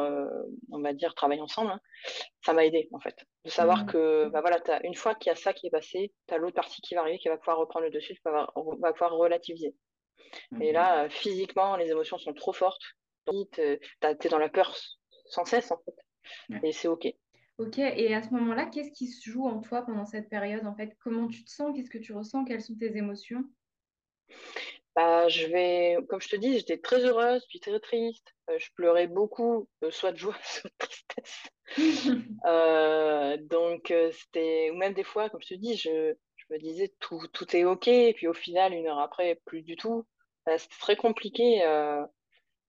on 0.70 0.80
va 0.80 0.92
dire, 0.92 1.14
travailler 1.14 1.40
ensemble, 1.40 1.70
hein, 1.70 1.80
ça 2.44 2.52
m'a 2.52 2.64
aidé 2.64 2.88
en 2.92 3.00
fait. 3.00 3.24
De 3.44 3.50
savoir 3.50 3.84
mmh. 3.84 3.86
que 3.86 4.28
bah, 4.28 4.40
voilà, 4.40 4.58
as, 4.68 4.84
une 4.84 4.94
fois 4.94 5.14
qu'il 5.14 5.30
y 5.30 5.32
a 5.32 5.36
ça 5.36 5.52
qui 5.52 5.66
est 5.66 5.70
passé, 5.70 6.12
tu 6.26 6.34
as 6.34 6.38
l'autre 6.38 6.56
partie 6.56 6.80
qui 6.82 6.94
va 6.94 7.00
arriver 7.02 7.18
qui 7.18 7.28
va 7.28 7.38
pouvoir 7.38 7.58
reprendre 7.58 7.84
le 7.86 7.90
dessus, 7.90 8.14
qui 8.14 8.20
va, 8.24 8.52
va 8.80 8.92
pouvoir 8.92 9.12
relativiser. 9.12 9.74
Et 10.60 10.72
là, 10.72 11.06
mmh. 11.06 11.10
physiquement, 11.10 11.76
les 11.76 11.90
émotions 11.90 12.18
sont 12.18 12.34
trop 12.34 12.52
fortes. 12.52 12.82
Tu 13.26 13.60
es 13.60 14.28
dans 14.28 14.38
la 14.38 14.48
peur 14.48 14.76
sans 15.26 15.44
cesse, 15.44 15.70
en 15.70 15.78
fait. 15.78 16.60
Et 16.62 16.72
c'est 16.72 16.88
OK. 16.88 17.06
Ok, 17.58 17.78
et 17.78 18.14
à 18.14 18.22
ce 18.22 18.30
moment-là, 18.34 18.66
qu'est-ce 18.66 18.90
qui 18.90 19.06
se 19.08 19.30
joue 19.30 19.46
en 19.46 19.60
toi 19.60 19.82
pendant 19.82 20.04
cette 20.04 20.28
période, 20.28 20.66
en 20.66 20.74
fait? 20.74 20.94
Comment 21.00 21.26
tu 21.26 21.42
te 21.42 21.50
sens? 21.50 21.74
Qu'est-ce 21.74 21.88
que 21.88 21.98
tu 21.98 22.12
ressens? 22.12 22.44
Quelles 22.44 22.62
sont 22.62 22.76
tes 22.76 22.96
émotions? 22.96 23.44
Bah, 24.94 25.28
je 25.28 25.46
vais, 25.46 25.96
comme 26.08 26.20
je 26.20 26.28
te 26.28 26.36
dis, 26.36 26.54
j'étais 26.58 26.78
très 26.78 27.04
heureuse, 27.04 27.44
puis 27.48 27.60
très 27.60 27.80
triste. 27.80 28.34
Euh, 28.50 28.58
je 28.58 28.68
pleurais 28.74 29.06
beaucoup, 29.06 29.68
euh, 29.82 29.90
soit 29.90 30.12
de 30.12 30.18
joie, 30.18 30.36
soit 30.42 30.70
de 30.70 30.76
tristesse. 30.78 31.42
Euh, 32.46 33.36
donc, 33.38 33.92
c'était, 34.12 34.70
ou 34.70 34.76
même 34.76 34.94
des 34.94 35.02
fois, 35.02 35.28
comme 35.28 35.42
je 35.42 35.48
te 35.48 35.54
dis, 35.54 35.76
je, 35.76 36.14
je 36.36 36.44
me 36.50 36.58
disais 36.58 36.94
tout, 37.00 37.20
tout 37.32 37.56
est 37.56 37.64
OK, 37.64 37.88
et 37.88 38.14
puis 38.14 38.28
au 38.28 38.32
final, 38.34 38.72
une 38.72 38.86
heure 38.86 39.00
après, 39.00 39.40
plus 39.46 39.62
du 39.62 39.74
tout. 39.74 40.06
c'était 40.46 40.76
très 40.78 40.94
compliqué 40.96 41.64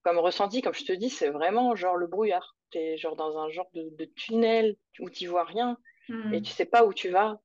comme 0.07 0.19
ressenti, 0.19 0.61
comme 0.61 0.73
je 0.73 0.85
te 0.85 0.93
dis, 0.93 1.09
c'est 1.09 1.27
vraiment 1.27 1.75
genre 1.75 1.97
le 1.97 2.07
brouillard. 2.07 2.55
Tu 2.71 2.77
es 2.77 2.97
genre 2.97 3.17
dans 3.17 3.37
un 3.37 3.49
genre 3.49 3.69
de, 3.73 4.05
tunnel 4.15 4.77
où 4.99 5.09
tu 5.09 5.27
vois 5.27 5.43
rien 5.43 5.77
hmm. 6.07 6.33
et 6.33 6.41
tu 6.41 6.49
sais 6.49 6.65
pas 6.65 6.85
où 6.85 6.93
tu 6.93 7.09
vas. 7.09 7.41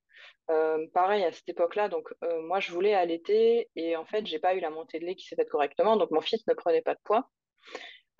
Euh, 0.48 0.86
pareil 0.94 1.24
à 1.24 1.32
cette 1.32 1.48
époque-là, 1.48 1.88
donc 1.88 2.08
euh, 2.22 2.40
moi 2.42 2.60
je 2.60 2.70
voulais 2.70 2.94
allaiter 2.94 3.68
et 3.74 3.96
en 3.96 4.04
fait 4.04 4.26
j'ai 4.26 4.38
pas 4.38 4.54
eu 4.54 4.60
la 4.60 4.70
montée 4.70 5.00
de 5.00 5.04
lait 5.04 5.16
qui 5.16 5.26
s'est 5.26 5.34
faite 5.34 5.48
correctement, 5.48 5.96
donc 5.96 6.12
mon 6.12 6.20
fils 6.20 6.46
ne 6.46 6.54
prenait 6.54 6.82
pas 6.82 6.94
de 6.94 7.00
poids. 7.02 7.28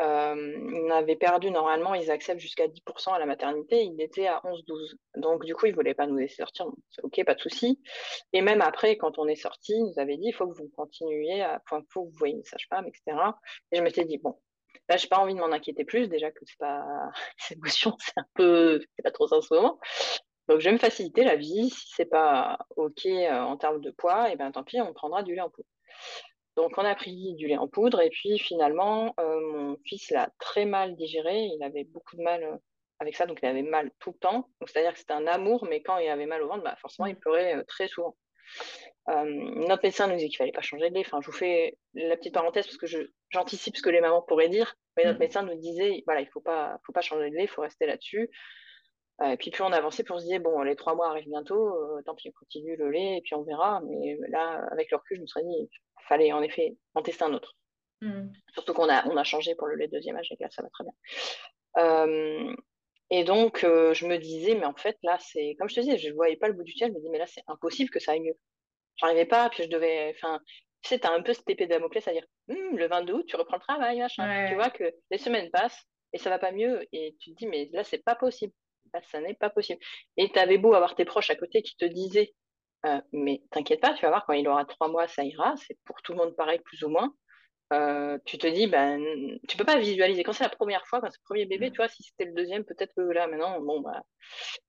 Euh, 0.01 0.85
il 0.87 0.91
avait 0.91 1.17
perdu 1.17 1.51
normalement, 1.51 1.95
ils 1.95 2.11
acceptent 2.11 2.41
jusqu'à 2.41 2.67
10% 2.67 3.13
à 3.13 3.19
la 3.19 3.27
maternité, 3.27 3.85
il 3.85 4.01
était 4.01 4.27
à 4.27 4.41
11-12. 4.45 4.95
Donc 5.17 5.45
du 5.45 5.55
coup, 5.55 5.67
il 5.67 5.75
voulait 5.75 5.95
pas 5.95 6.07
nous 6.07 6.17
laisser 6.17 6.37
sortir, 6.37 6.67
c'est 6.91 7.05
ok, 7.05 7.25
pas 7.25 7.35
de 7.35 7.41
souci. 7.41 7.81
Et 8.33 8.41
même 8.41 8.63
après, 8.63 8.97
quand 8.97 9.19
on 9.19 9.29
est 9.29 9.37
sorti, 9.37 9.75
il 9.75 9.85
nous 9.85 9.99
avait 9.99 10.17
dit, 10.17 10.29
il 10.29 10.33
faut 10.33 10.47
que 10.47 10.57
vous 10.57 10.69
continuiez, 10.75 11.45
enfin, 11.45 11.83
faut 11.91 12.07
que 12.07 12.11
vous 12.11 12.19
voyez 12.19 12.35
une 12.35 12.45
sage-femme, 12.45 12.87
etc. 12.87 13.17
Et 13.71 13.77
je 13.77 13.83
m'étais 13.83 14.05
dit, 14.05 14.19
bon, 14.19 14.39
là, 14.89 14.97
j'ai 14.97 15.09
pas 15.09 15.19
envie 15.19 15.35
de 15.35 15.41
m'en 15.41 15.53
inquiéter 15.53 15.85
plus, 15.85 16.09
déjà 16.09 16.31
que 16.31 16.41
c'est 16.45 16.59
pas, 16.59 16.85
émotion, 17.51 17.97
c'est 18.01 18.19
un 18.19 18.27
peu, 18.35 18.81
c'est 18.97 19.03
pas 19.03 19.11
trop 19.11 19.29
ça 19.29 19.37
en 19.37 19.43
ce 19.43 19.55
moment. 19.55 19.79
Donc 20.49 20.61
je 20.61 20.65
vais 20.65 20.73
me 20.73 20.79
faciliter 20.79 21.25
la 21.25 21.37
vie, 21.37 21.71
si 21.71 21.93
c'est 21.95 22.07
pas 22.07 22.59
ok 22.77 23.07
euh, 23.07 23.41
en 23.41 23.57
termes 23.57 23.81
de 23.81 23.91
poids, 23.91 24.31
et 24.33 24.37
ben 24.37 24.51
tant 24.51 24.65
pis, 24.65 24.81
on 24.81 24.93
prendra 24.93 25.23
du 25.23 25.35
lait 25.35 25.41
en 25.41 25.51
poudre. 25.51 25.69
Donc, 26.57 26.77
on 26.77 26.85
a 26.85 26.95
pris 26.95 27.35
du 27.35 27.47
lait 27.47 27.57
en 27.57 27.69
poudre 27.69 28.01
et 28.03 28.11
puis 28.11 28.39
finalement, 28.39 29.15
euh, 29.19 29.41
mon 29.53 29.77
fils 29.87 30.11
l'a 30.11 30.31
très 30.39 30.65
mal 30.67 30.97
digéré. 30.97 31.51
Il 31.55 31.63
avait 31.63 31.85
beaucoup 31.85 32.17
de 32.17 32.23
mal 32.23 32.43
euh, 32.45 32.57
avec 32.99 33.17
ça, 33.17 33.27
donc 33.27 33.39
il 33.43 33.47
avait 33.47 33.63
mal 33.63 33.91
tout 33.99 34.11
le 34.11 34.19
temps. 34.19 34.49
C'est-à-dire 34.67 34.93
que 34.93 34.99
c'était 34.99 35.15
un 35.15 35.27
amour, 35.27 35.67
mais 35.69 35.83
quand 35.83 35.99
il 35.99 36.09
avait 36.09 36.27
mal 36.27 36.43
au 36.43 36.49
ventre, 36.49 36.63
bah, 36.63 36.77
forcément, 36.81 37.07
il 37.07 37.17
pleurait 37.17 37.57
euh, 37.57 37.65
très 37.65 37.89
souvent. 37.89 38.17
notre 39.09 39.83
médecin 39.83 40.07
nous 40.07 40.15
disait 40.17 40.29
qu'il 40.29 40.37
fallait 40.37 40.53
pas 40.53 40.61
changer 40.61 40.91
de 40.91 40.95
lait. 40.95 41.05
Enfin, 41.07 41.21
je 41.23 41.27
vous 41.27 41.37
fais 41.37 41.79
la 41.95 42.17
petite 42.17 42.35
parenthèse 42.35 42.67
parce 42.67 42.77
que 42.77 42.87
j'anticipe 43.31 43.77
ce 43.77 43.83
que 43.83 43.91
les 43.91 44.03
mamans 44.03 44.23
pourraient 44.23 44.51
dire. 44.51 44.77
Mais 44.97 45.05
notre 45.05 45.17
mm. 45.17 45.21
médecin 45.21 45.43
nous 45.43 45.55
disait, 45.55 46.03
voilà, 46.05 46.21
il 46.21 46.29
faut 46.29 46.43
pas, 46.43 46.79
faut 46.87 46.93
pas 46.93 47.01
changer 47.01 47.31
de 47.31 47.35
lait, 47.35 47.45
il 47.45 47.49
faut 47.49 47.63
rester 47.63 47.87
là-dessus. 47.87 48.31
Et 49.31 49.37
puis 49.37 49.51
plus 49.51 49.63
on 49.63 49.73
avançait, 49.73 50.03
plus 50.03 50.15
on 50.15 50.19
se 50.19 50.25
disait, 50.25 50.39
bon, 50.39 50.63
les 50.63 50.77
trois 50.77 50.95
mois 50.95 51.11
arrivent 51.11 51.29
bientôt, 51.29 51.75
tant 52.05 52.15
pis, 52.15 52.29
on 52.29 52.33
continue 52.33 52.77
le 52.77 52.91
lait 52.91 53.19
et 53.19 53.21
puis 53.21 53.35
on 53.35 53.43
verra. 53.43 53.81
Mais 53.85 54.19
là, 54.29 54.67
avec 54.71 54.91
le 54.91 54.97
recul, 54.97 55.19
je 55.19 55.23
me 55.23 55.27
serais 55.27 55.45
dit, 55.45 55.69
fallait 56.09 56.33
en 56.33 56.43
effet 56.43 56.77
en 56.95 57.03
tester 57.03 57.25
un 57.25 57.35
autre. 57.35 57.55
Hmm. 58.01 58.29
Surtout 58.55 58.75
qu'on 58.75 58.89
a, 58.89 59.07
on 59.09 59.17
a 59.17 59.25
changé 59.25 59.55
pour 59.55 59.69
le 59.69 59.77
lait 59.77 59.89
deuxième 59.89 60.17
âge 60.17 60.29
et 60.33 60.37
là, 60.41 60.49
ça 60.51 60.63
va 60.63 60.69
très 60.71 60.85
bien. 60.85 60.93
Euh, 61.79 62.55
et 63.11 63.25
donc, 63.25 63.63
euh, 63.65 63.95
je 63.95 64.07
me 64.07 64.19
disais, 64.19 64.55
mais 64.55 64.65
en 64.65 64.75
fait, 64.75 64.97
là, 65.03 65.19
c'est 65.21 65.55
comme 65.59 65.69
je 65.69 65.77
te 65.77 65.81
disais, 65.81 65.99
je 65.99 66.09
ne 66.09 66.15
voyais 66.15 66.37
pas 66.37 66.49
le 66.49 66.55
bout 66.55 66.65
du 66.65 66.75
tunnel. 66.75 66.93
Je 66.93 66.99
me 66.99 67.03
dis, 67.03 67.11
mais 67.11 67.19
là, 67.19 67.27
c'est 67.27 67.45
impossible 67.47 67.91
que 67.91 68.01
ça 68.01 68.13
aille 68.13 68.21
mieux. 68.21 68.37
J'arrivais 68.97 69.27
pas, 69.27 69.49
puis 69.51 69.65
je 69.65 69.69
devais. 69.69 70.15
Enfin, 70.17 70.41
tu 70.83 70.89
sais, 70.89 71.07
un 71.07 71.23
peu 71.23 71.33
cette 71.33 71.49
épée 71.49 71.67
de 71.67 71.71
Damoclès 71.71 72.07
à 72.09 72.13
dire, 72.13 72.27
hum, 72.49 72.77
le 72.77 72.89
22 72.89 73.13
août, 73.13 73.25
tu 73.29 73.37
reprends 73.37 73.57
le 73.57 73.63
travail, 73.63 74.01
machin. 74.01 74.49
Tu 74.49 74.55
vois 74.55 74.71
que 74.71 74.85
les 75.11 75.19
semaines 75.19 75.51
passent 75.51 75.87
et 76.13 76.19
ça 76.19 76.31
va 76.31 76.39
pas 76.39 76.53
mieux. 76.53 76.87
Et 76.93 77.15
tu 77.21 77.33
te 77.33 77.37
dis, 77.37 77.47
mais 77.47 77.69
là, 77.73 77.85
c'est 77.85 78.03
pas 78.03 78.17
possible. 78.17 78.53
Ça 79.11 79.21
n'est 79.21 79.35
pas 79.35 79.51
possible. 79.51 79.81
Et 80.17 80.31
tu 80.31 80.39
avais 80.39 80.59
beau 80.59 80.75
avoir 80.75 80.95
tes 80.95 81.05
proches 81.05 81.31
à 81.31 81.37
côté 81.37 81.63
qui 81.63 81.77
te 81.77 81.85
disaient, 81.85 82.35
euh, 82.87 83.01
mais 83.13 83.43
t'inquiète 83.51 83.81
pas, 83.81 83.95
tu 83.95 84.03
vas 84.03 84.09
voir, 84.09 84.27
quand 84.27 84.33
il 84.33 84.49
aura 84.49 84.65
trois 84.65 84.89
mois, 84.89 85.07
ça 85.09 85.25
ira. 85.25 85.55
C'est 85.57 85.79
pour 85.85 86.03
tout 86.03 86.13
le 86.13 86.19
monde 86.19 86.37
pareil, 86.37 86.59
plus 86.61 86.83
ou 86.83 86.89
moins. 86.89 87.15
Euh, 87.73 88.19
tu 88.27 88.39
te 88.39 88.47
dis, 88.47 88.67
ben, 88.67 89.01
tu 89.49 89.57
peux 89.57 89.65
pas 89.65 89.79
visualiser. 89.79 90.25
Quand 90.25 90.33
c'est 90.33 90.45
la 90.45 90.51
première 90.51 90.87
fois, 90.87 91.01
quand 91.01 91.09
c'est 91.11 91.19
le 91.21 91.25
premier 91.25 91.47
bébé, 91.47 91.71
tu 91.71 91.77
vois, 91.77 91.89
si 91.89 92.03
c'était 92.03 92.27
le 92.27 92.35
deuxième, 92.35 92.65
peut-être 92.65 92.93
que 92.95 93.01
là, 93.01 93.27
maintenant, 93.27 93.61
bon, 93.61 93.81
bah, 93.81 94.03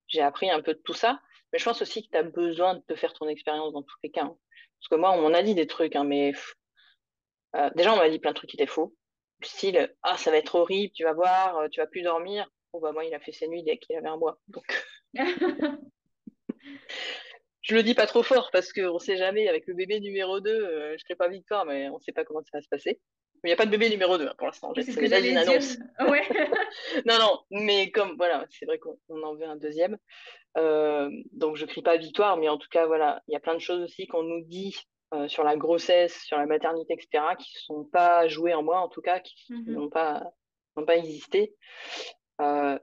j'ai 0.08 0.22
appris 0.22 0.50
un 0.50 0.62
peu 0.62 0.74
de 0.74 0.82
tout 0.86 0.94
ça. 0.94 1.20
Mais 1.52 1.60
je 1.60 1.66
pense 1.66 1.82
aussi 1.82 2.04
que 2.04 2.12
tu 2.12 2.18
as 2.18 2.24
besoin 2.24 2.76
de 2.76 2.82
te 2.82 2.96
faire 2.96 3.14
ton 3.14 3.28
expérience 3.28 3.74
dans 3.74 3.84
tous 3.84 3.98
les 4.04 4.12
cas. 4.12 4.24
Hein. 4.24 4.38
Parce 4.80 4.90
que 4.90 4.96
moi, 4.96 5.12
on 5.12 5.22
m'en 5.22 5.36
a 5.36 5.44
dit 5.44 5.56
des 5.56 5.68
trucs, 5.68 5.96
hein, 5.96 6.04
mais 6.04 6.34
euh, 7.56 7.70
déjà, 7.76 7.94
on 7.94 7.98
m'a 7.98 8.10
dit 8.10 8.20
plein 8.20 8.32
de 8.32 8.36
trucs 8.36 8.50
qui 8.50 8.56
étaient 8.56 8.68
faux. 8.68 8.96
Style, 9.44 9.94
ah, 10.04 10.18
ça 10.18 10.32
va 10.32 10.38
être 10.38 10.56
horrible, 10.56 10.94
tu 10.94 11.04
vas 11.04 11.14
voir, 11.14 11.70
tu 11.72 11.82
vas 11.82 11.88
plus 11.88 12.02
dormir. 12.02 12.48
Bon, 12.74 12.80
bah, 12.80 12.92
moi, 12.92 13.06
il 13.06 13.14
a 13.14 13.20
fait 13.20 13.32
ses 13.32 13.48
nuits 13.48 13.64
dès 13.64 13.78
qu'il 13.78 13.96
avait 13.96 14.08
un 14.08 14.18
mois. 14.18 14.40
Donc. 14.48 14.66
je 17.62 17.76
le 17.76 17.84
dis 17.84 17.94
pas 17.94 18.08
trop 18.08 18.24
fort 18.24 18.50
parce 18.52 18.74
qu'on 18.74 19.00
sait 19.00 19.18
jamais, 19.18 19.48
avec 19.48 19.68
le 19.68 19.76
bébé 19.76 20.00
numéro 20.00 20.40
2, 20.40 20.50
euh, 20.50 20.98
je 20.98 21.04
ne 21.10 21.16
pas 21.16 21.28
victoire, 21.28 21.66
mais 21.66 21.88
on 21.90 21.98
ne 21.98 22.02
sait 22.02 22.12
pas 22.12 22.26
comment 22.26 22.42
ça 22.42 22.58
va 22.58 22.62
se 22.62 22.68
passer. 22.68 23.00
Il 23.44 23.48
n'y 23.48 23.54
a 23.54 23.58
pas 23.58 23.66
de 23.66 23.72
bébé 23.72 23.90
numéro 23.90 24.18
2 24.18 24.26
hein, 24.26 24.34
pour 24.38 24.48
l'instant. 24.48 24.72
C'est 24.76 24.84
ce 24.84 24.98
que 24.98 25.08
j'allais 25.08 25.34
dire. 25.34 25.60
Ouais. 26.10 26.24
non, 27.06 27.20
non, 27.20 27.40
mais 27.52 27.92
comme, 27.92 28.16
voilà, 28.18 28.46
c'est 28.50 28.66
vrai 28.66 28.80
qu'on 28.80 28.98
en 29.22 29.36
veut 29.36 29.46
un 29.46 29.58
deuxième. 29.58 29.98
Euh, 30.58 31.10
donc 31.32 31.58
je 31.58 31.66
crie 31.66 31.82
pas 31.82 31.98
victoire, 31.98 32.38
mais 32.38 32.48
en 32.48 32.58
tout 32.58 32.70
cas, 32.70 32.86
voilà, 32.86 33.22
il 33.28 33.34
y 33.34 33.36
a 33.36 33.40
plein 33.40 33.54
de 33.54 33.60
choses 33.60 33.82
aussi 33.82 34.08
qu'on 34.08 34.24
nous 34.24 34.44
dit 34.46 34.76
euh, 35.14 35.28
sur 35.28 35.44
la 35.44 35.58
grossesse, 35.58 36.24
sur 36.24 36.38
la 36.38 36.46
maternité, 36.46 36.94
etc., 36.94 37.24
qui 37.38 37.52
ne 37.56 37.60
sont 37.60 37.84
pas 37.84 38.28
jouées 38.28 38.54
en 38.54 38.64
moi, 38.64 38.80
en 38.80 38.88
tout 38.88 39.02
cas, 39.02 39.20
qui 39.20 39.52
mm-hmm. 39.52 39.72
n'ont 39.72 39.90
pas, 39.90 40.24
pas 40.88 40.96
existé. 40.96 41.54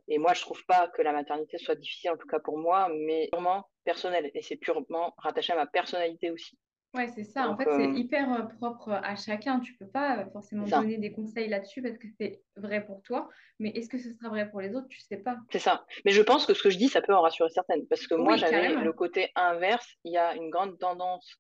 Et 0.09 0.19
moi, 0.19 0.35
je 0.35 0.41
trouve 0.41 0.65
pas 0.67 0.89
que 0.89 1.03
la 1.03 1.13
maternité 1.13 1.59
soit 1.59 1.75
difficile, 1.75 2.11
en 2.11 2.17
tout 2.17 2.27
cas 2.27 2.39
pour 2.39 2.59
moi, 2.59 2.89
mais 2.91 3.29
sûrement 3.33 3.67
personnel 3.85 4.31
et 4.35 4.43
c'est 4.43 4.57
purement 4.57 5.15
rattaché 5.19 5.53
à 5.53 5.57
ma 5.57 5.67
personnalité 5.67 6.31
aussi. 6.31 6.59
Ouais, 6.93 7.07
c'est 7.15 7.23
ça. 7.23 7.49
en 7.49 7.57
fait, 7.57 7.69
c'est 7.71 7.87
euh, 7.87 7.95
hyper 7.95 8.33
euh, 8.33 8.43
propre 8.59 8.91
à 8.91 9.15
chacun. 9.15 9.61
Tu 9.61 9.75
peux 9.75 9.87
pas 9.87 10.19
euh, 10.19 10.31
forcément 10.33 10.65
donner 10.65 10.99
des 10.99 11.13
conseils 11.13 11.49
là-dessus 11.49 11.83
parce 11.83 11.97
que 11.97 12.09
c'est 12.19 12.43
vrai 12.57 12.85
pour 12.85 13.01
toi. 13.03 13.29
Mais 13.61 13.71
est-ce 13.71 13.89
que 13.89 13.99
ce 13.99 14.13
sera 14.13 14.29
vrai 14.29 14.51
pour 14.51 14.61
les 14.61 14.75
autres? 14.75 14.89
Tu 14.89 15.01
sais 15.01 15.19
pas. 15.19 15.37
C'est 15.53 15.61
ça. 15.61 15.85
Mais 16.05 16.11
je 16.11 16.23
pense 16.23 16.47
que 16.47 16.55
ce 16.55 16.63
que 16.63 16.71
je 16.71 16.79
dis, 16.79 16.89
ça 16.89 17.01
peut 17.01 17.15
en 17.15 17.23
rassurer 17.23 17.51
certaines. 17.51 17.87
Parce 17.87 18.09
que 18.09 18.17
moi, 18.17 18.37
j'avais 18.37 18.75
le 18.75 18.93
côté 18.93 19.31
inverse. 19.37 19.87
Il 20.05 20.13
y 20.13 20.19
a 20.19 20.35
une 20.35 20.51
grande 20.51 20.79
tendance. 20.79 21.37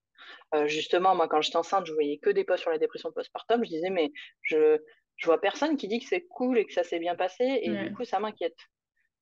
justement, 0.66 1.16
moi, 1.16 1.26
quand 1.26 1.40
j'étais 1.40 1.56
enceinte, 1.56 1.86
je 1.86 1.94
voyais 1.94 2.18
que 2.18 2.30
des 2.30 2.44
posts 2.44 2.62
sur 2.62 2.70
la 2.70 2.78
dépression 2.78 3.10
postpartum. 3.10 3.64
Je 3.64 3.70
disais, 3.70 3.90
mais 3.90 4.12
je, 4.42 4.78
je 5.20 5.26
vois 5.26 5.40
personne 5.40 5.76
qui 5.76 5.86
dit 5.86 6.00
que 6.00 6.06
c'est 6.06 6.22
cool 6.22 6.58
et 6.58 6.64
que 6.64 6.72
ça 6.72 6.82
s'est 6.82 6.98
bien 6.98 7.14
passé. 7.14 7.60
Et 7.62 7.70
du 7.70 7.94
coup, 7.94 8.04
ça 8.04 8.18
m'inquiète. 8.18 8.56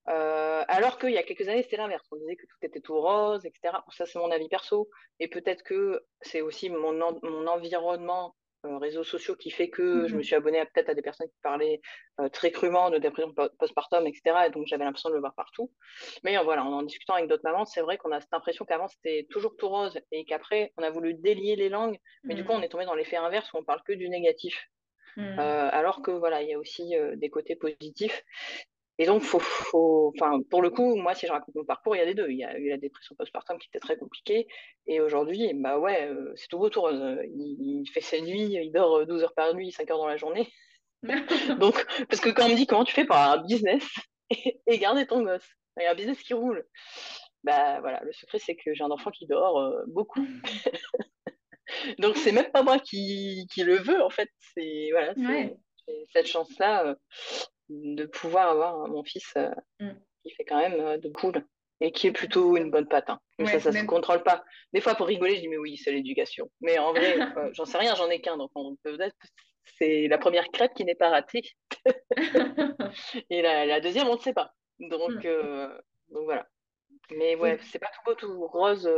Euh, 0.09 0.65
alors 0.69 0.99
qu'il 0.99 1.11
y 1.11 1.19
a 1.19 1.23
quelques 1.23 1.49
années, 1.49 1.63
c'était 1.63 1.77
l'inverse. 1.77 2.07
On 2.13 2.17
disait 2.17 2.37
que 2.37 2.47
tout 2.47 2.57
était 2.63 2.81
tout 2.81 2.99
rose, 2.99 3.45
etc. 3.45 3.75
Ça, 3.91 4.07
c'est 4.07 4.19
mon 4.19 4.31
avis 4.31 4.49
perso. 4.49 4.89
Et 5.19 5.29
peut-être 5.29 5.63
que 5.65 6.01
c'est 6.23 6.41
aussi 6.41 6.71
mon, 6.71 6.93
mon 7.23 7.47
environnement, 7.49 8.35
euh, 8.65 8.79
réseaux 8.79 9.05
sociaux, 9.05 9.35
qui 9.35 9.51
fait 9.51 9.71
que 9.71 10.07
je 10.07 10.15
me 10.15 10.19
mhm. 10.19 10.25
suis 10.25 10.35
abonnée 10.37 10.65
peut-être 10.73 10.89
à 10.89 10.95
des 10.95 11.03
personnes 11.03 11.29
qui 11.29 11.39
parlaient 11.43 11.81
euh, 12.21 12.29
très 12.29 12.53
crûment 12.53 12.91
de 12.91 12.99
dépression 12.99 13.35
postpartum, 13.59 14.07
etc. 14.07 14.47
Et 14.47 14.51
donc, 14.51 14.67
j'avais 14.67 14.85
l'impression 14.85 15.11
de 15.11 15.15
le 15.15 15.21
voir 15.21 15.35
partout. 15.35 15.71
Mais 16.23 16.43
voilà, 16.43 16.65
en, 16.65 16.73
en 16.73 16.83
discutant 16.83 17.15
avec 17.15 17.29
d'autres 17.29 17.45
mamans, 17.45 17.67
c'est 17.67 17.83
vrai 17.83 17.99
qu'on 17.99 18.13
a 18.13 18.21
cette 18.21 18.33
impression 18.33 18.65
qu'avant, 18.65 18.89
c'était 18.89 19.27
toujours 19.31 19.57
tout 19.57 19.69
rose 19.69 20.01
et 20.13 20.25
qu'après, 20.25 20.73
on 20.79 20.85
a 20.85 20.91
voulu 20.91 21.15
délier 21.15 21.57
les 21.57 21.69
langues. 21.69 21.99
Mais 22.23 22.35
du 22.35 22.45
coup, 22.45 22.53
on 22.53 22.59
mhm. 22.59 22.65
est 22.65 22.69
tombé 22.69 22.85
dans 22.85 22.95
l'effet 22.95 23.17
inverse 23.17 23.53
où 23.53 23.59
on 23.59 23.65
parle 23.65 23.83
que 23.85 23.93
du 23.93 24.09
négatif. 24.09 24.71
Mhm. 25.19 25.39
alors 25.39 26.01
que 26.01 26.13
voilà, 26.13 26.43
il 26.43 26.49
y 26.49 26.55
a 26.55 26.59
aussi 26.59 26.95
des 27.17 27.29
côtés 27.29 27.57
positifs. 27.57 28.25
Et 29.01 29.07
donc, 29.07 29.23
faut, 29.23 29.39
faut, 29.39 30.13
enfin, 30.17 30.41
pour 30.51 30.61
le 30.61 30.71
coup, 30.71 30.97
moi, 30.97 31.15
si 31.15 31.27
je 31.27 31.33
raconte 31.33 31.55
mon 31.55 31.65
parcours, 31.65 31.95
il 31.95 32.01
y 32.01 32.03
a 32.03 32.05
les 32.05 32.15
deux. 32.15 32.29
Il 32.31 32.39
y 32.39 32.45
a 32.45 32.59
eu 32.59 32.69
la 32.69 32.79
dépression 32.79 33.15
postpartum 33.15 33.57
qui 33.59 33.69
était 33.69 33.79
très 33.79 33.97
compliquée. 33.97 34.49
Et 34.89 35.01
aujourd'hui, 35.01 35.53
bah 35.55 35.79
ouais, 35.79 36.09
euh, 36.09 36.33
c'est 36.35 36.49
tout 36.49 36.59
autour. 36.59 36.91
Il, 36.91 37.57
il, 37.61 37.89
fait 37.93 38.01
ses 38.01 38.21
nuits, 38.21 38.55
il 38.55 38.73
dort 38.73 39.07
12 39.07 39.23
heures 39.23 39.35
par 39.35 39.55
nuit, 39.55 39.71
5 39.71 39.89
heures 39.91 39.99
dans 39.99 40.09
la 40.09 40.17
journée. 40.17 40.49
donc, 41.61 41.87
parce 42.09 42.21
que 42.21 42.31
quand 42.31 42.47
on 42.47 42.49
me 42.49 42.57
dit 42.57 42.67
comment 42.67 42.85
tu 42.85 42.93
fais 42.93 43.05
pour 43.05 43.15
avoir 43.15 43.39
un 43.39 43.45
business 43.45 43.89
et, 44.67 44.79
garder 44.79 45.07
ton 45.07 45.23
gosse, 45.23 45.49
et 45.81 45.87
un 45.87 45.95
business 45.95 46.21
qui 46.21 46.35
roule, 46.35 46.67
bah 47.45 47.81
voilà, 47.81 48.03
le 48.03 48.13
secret, 48.13 48.41
c'est 48.41 48.57
que 48.57 48.75
j'ai 48.75 48.83
un 48.83 48.91
enfant 48.91 49.13
qui 49.13 49.27
dort 49.29 49.61
euh, 49.61 49.85
beaucoup. 49.87 50.27
donc, 51.99 52.17
c'est 52.17 52.33
même 52.33 52.51
pas 52.53 52.63
moi 52.63 52.79
qui, 52.79 53.47
qui, 53.53 53.63
le 53.63 53.77
veux, 53.77 54.03
en 54.03 54.11
fait. 54.11 54.29
C'est, 54.55 54.89
voilà, 54.93 55.15
cette 56.13 56.27
chance-là. 56.27 56.87
Euh, 56.87 56.95
de 57.69 58.07
pouvoir 58.07 58.49
avoir 58.49 58.89
mon 58.89 59.05
fils 59.05 59.33
euh, 59.37 59.51
mm. 59.81 59.93
qui 60.23 60.31
fait 60.35 60.45
quand 60.45 60.59
même 60.59 60.81
euh, 60.81 60.99
de 60.99 61.09
cool. 61.09 61.45
et 61.81 61.93
qui 61.93 62.07
est 62.07 62.13
plutôt 62.13 62.57
une 62.57 62.71
bonne 62.71 62.89
patte. 62.89 63.11
Hein. 63.11 63.21
Mais 63.39 63.47
ça, 63.47 63.61
ça 63.61 63.73
se 63.73 63.85
contrôle 63.85 64.23
pas. 64.23 64.43
Des 64.73 64.81
fois, 64.81 64.95
pour 64.95 65.07
rigoler, 65.07 65.37
je 65.37 65.41
dis, 65.43 65.49
mais 65.49 65.59
oui, 65.59 65.77
c'est 65.77 65.93
l'éducation. 65.93 66.51
Mais 66.61 66.79
en 66.79 66.93
vrai, 66.93 67.17
j'en 67.53 67.65
sais 67.65 67.79
rien, 67.79 67.95
j'en 67.95 68.11
ai 68.11 68.21
qu'un. 68.21 68.37
Donc, 68.37 68.51
peut-être 68.83 69.17
c'est 69.77 70.09
la 70.09 70.19
première 70.19 70.49
crêpe 70.49 70.73
qui 70.75 70.85
n'est 70.85 70.95
pas 70.95 71.11
ratée. 71.11 71.43
et 73.31 73.43
la, 73.43 73.81
deuxième, 73.81 74.09
on 74.09 74.17
ne 74.17 74.21
sait 74.21 74.33
pas. 74.33 74.55
Donc, 74.81 75.25
euh, 75.25 75.69
donc 76.09 76.25
voilà. 76.25 76.49
Mais 77.11 77.37
ouais, 77.37 77.59
c'est 77.71 77.79
pas 77.79 77.91
tout 77.95 78.01
beau, 78.05 78.15
tout 78.15 78.47
rose 78.47 78.91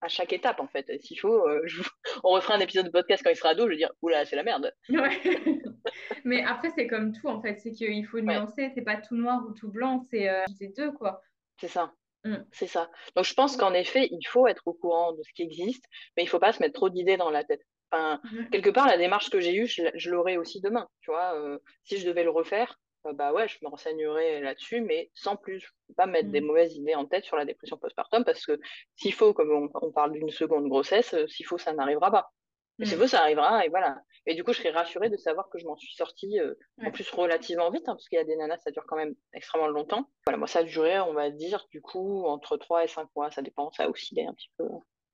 à 0.00 0.08
chaque 0.08 0.32
étape, 0.32 0.60
en 0.60 0.66
fait. 0.66 0.90
S'il 1.00 1.18
faut, 1.18 1.48
euh, 1.48 1.64
on 2.24 2.30
refera 2.30 2.54
un 2.54 2.60
épisode 2.60 2.86
de 2.86 2.90
podcast 2.90 3.22
quand 3.22 3.30
il 3.30 3.36
sera 3.36 3.50
ado, 3.50 3.64
je 3.64 3.70
vais 3.70 3.76
dire, 3.76 3.92
oula, 4.02 4.24
c'est 4.24 4.36
la 4.36 4.42
merde. 4.42 4.72
Ouais. 4.88 5.20
Mais 6.24 6.42
après, 6.42 6.70
c'est 6.70 6.86
comme 6.86 7.12
tout, 7.12 7.28
en 7.28 7.40
fait. 7.40 7.58
C'est 7.60 7.72
qu'il 7.72 8.06
faut 8.06 8.20
nuancer. 8.20 8.70
C'est 8.74 8.82
pas 8.82 8.96
tout 8.96 9.16
noir 9.16 9.42
ou 9.48 9.52
tout 9.52 9.70
blanc. 9.70 10.04
C'est 10.10 10.46
deux, 10.76 10.92
quoi. 10.92 11.20
C'est 11.60 11.68
ça. 11.68 11.92
Mm. 12.26 12.44
C'est 12.52 12.66
ça. 12.66 12.90
Donc 13.14 13.24
je 13.24 13.34
pense 13.34 13.56
qu'en 13.56 13.72
effet, 13.72 14.08
il 14.10 14.26
faut 14.26 14.46
être 14.46 14.66
au 14.66 14.74
courant 14.74 15.12
de 15.12 15.22
ce 15.22 15.32
qui 15.32 15.42
existe, 15.42 15.84
mais 16.16 16.24
il 16.24 16.26
ne 16.26 16.30
faut 16.30 16.38
pas 16.38 16.52
se 16.52 16.60
mettre 16.60 16.74
trop 16.74 16.90
d'idées 16.90 17.16
dans 17.16 17.30
la 17.30 17.44
tête. 17.44 17.62
Enfin, 17.92 18.20
quelque 18.50 18.70
part, 18.70 18.88
la 18.88 18.98
démarche 18.98 19.30
que 19.30 19.40
j'ai 19.40 19.54
eue, 19.54 19.66
je, 19.66 20.10
l'aurai 20.10 20.36
aussi 20.36 20.60
demain. 20.60 20.88
Tu 21.00 21.10
vois, 21.10 21.34
euh, 21.34 21.58
si 21.84 21.98
je 21.98 22.06
devais 22.06 22.24
le 22.24 22.30
refaire, 22.30 22.80
euh, 23.06 23.12
bah 23.12 23.32
ouais, 23.32 23.48
je 23.48 23.58
me 23.62 23.68
renseignerais 23.68 24.40
là-dessus, 24.40 24.80
mais 24.80 25.10
sans 25.14 25.36
plus. 25.36 25.60
Je 25.60 25.68
ne 25.90 25.94
pas 25.94 26.06
mettre 26.06 26.30
des 26.30 26.40
mm. 26.40 26.46
mauvaises 26.46 26.76
idées 26.76 26.94
en 26.94 27.06
tête 27.06 27.24
sur 27.24 27.36
la 27.36 27.44
dépression 27.44 27.76
postpartum 27.76 28.24
parce 28.24 28.44
que 28.44 28.60
s'il 28.96 29.14
faut, 29.14 29.32
comme 29.32 29.50
on, 29.50 29.70
on 29.80 29.92
parle 29.92 30.12
d'une 30.12 30.30
seconde 30.30 30.68
grossesse, 30.68 31.14
euh, 31.14 31.26
s'il 31.26 31.46
faut, 31.46 31.58
ça 31.58 31.72
n'arrivera 31.72 32.10
pas. 32.10 32.32
Et 32.78 32.84
c'est 32.84 32.96
beau, 32.96 33.06
ça 33.06 33.22
arrivera, 33.22 33.64
et 33.64 33.70
voilà. 33.70 34.02
Et 34.26 34.34
du 34.34 34.44
coup, 34.44 34.52
je 34.52 34.58
serais 34.58 34.70
rassurée 34.70 35.08
de 35.08 35.16
savoir 35.16 35.48
que 35.48 35.58
je 35.58 35.64
m'en 35.64 35.76
suis 35.76 35.94
sortie, 35.94 36.38
euh, 36.40 36.54
en 36.84 36.90
plus 36.90 37.08
relativement 37.10 37.70
vite, 37.70 37.88
hein, 37.88 37.94
parce 37.94 38.06
qu'il 38.08 38.18
y 38.18 38.20
a 38.20 38.24
des 38.24 38.36
nanas, 38.36 38.58
ça 38.58 38.70
dure 38.70 38.84
quand 38.86 38.96
même 38.96 39.14
extrêmement 39.32 39.68
longtemps. 39.68 40.10
Voilà, 40.26 40.36
moi, 40.36 40.46
ça 40.46 40.58
a 40.58 40.62
duré, 40.62 41.00
on 41.00 41.14
va 41.14 41.30
dire, 41.30 41.66
du 41.70 41.80
coup, 41.80 42.24
entre 42.26 42.58
3 42.58 42.84
et 42.84 42.88
5 42.88 43.08
mois, 43.16 43.30
ça 43.30 43.40
dépend, 43.40 43.70
ça 43.72 43.84
a 43.84 43.88
oscillé 43.88 44.26
un 44.26 44.34
petit 44.34 44.50
peu. 44.58 44.66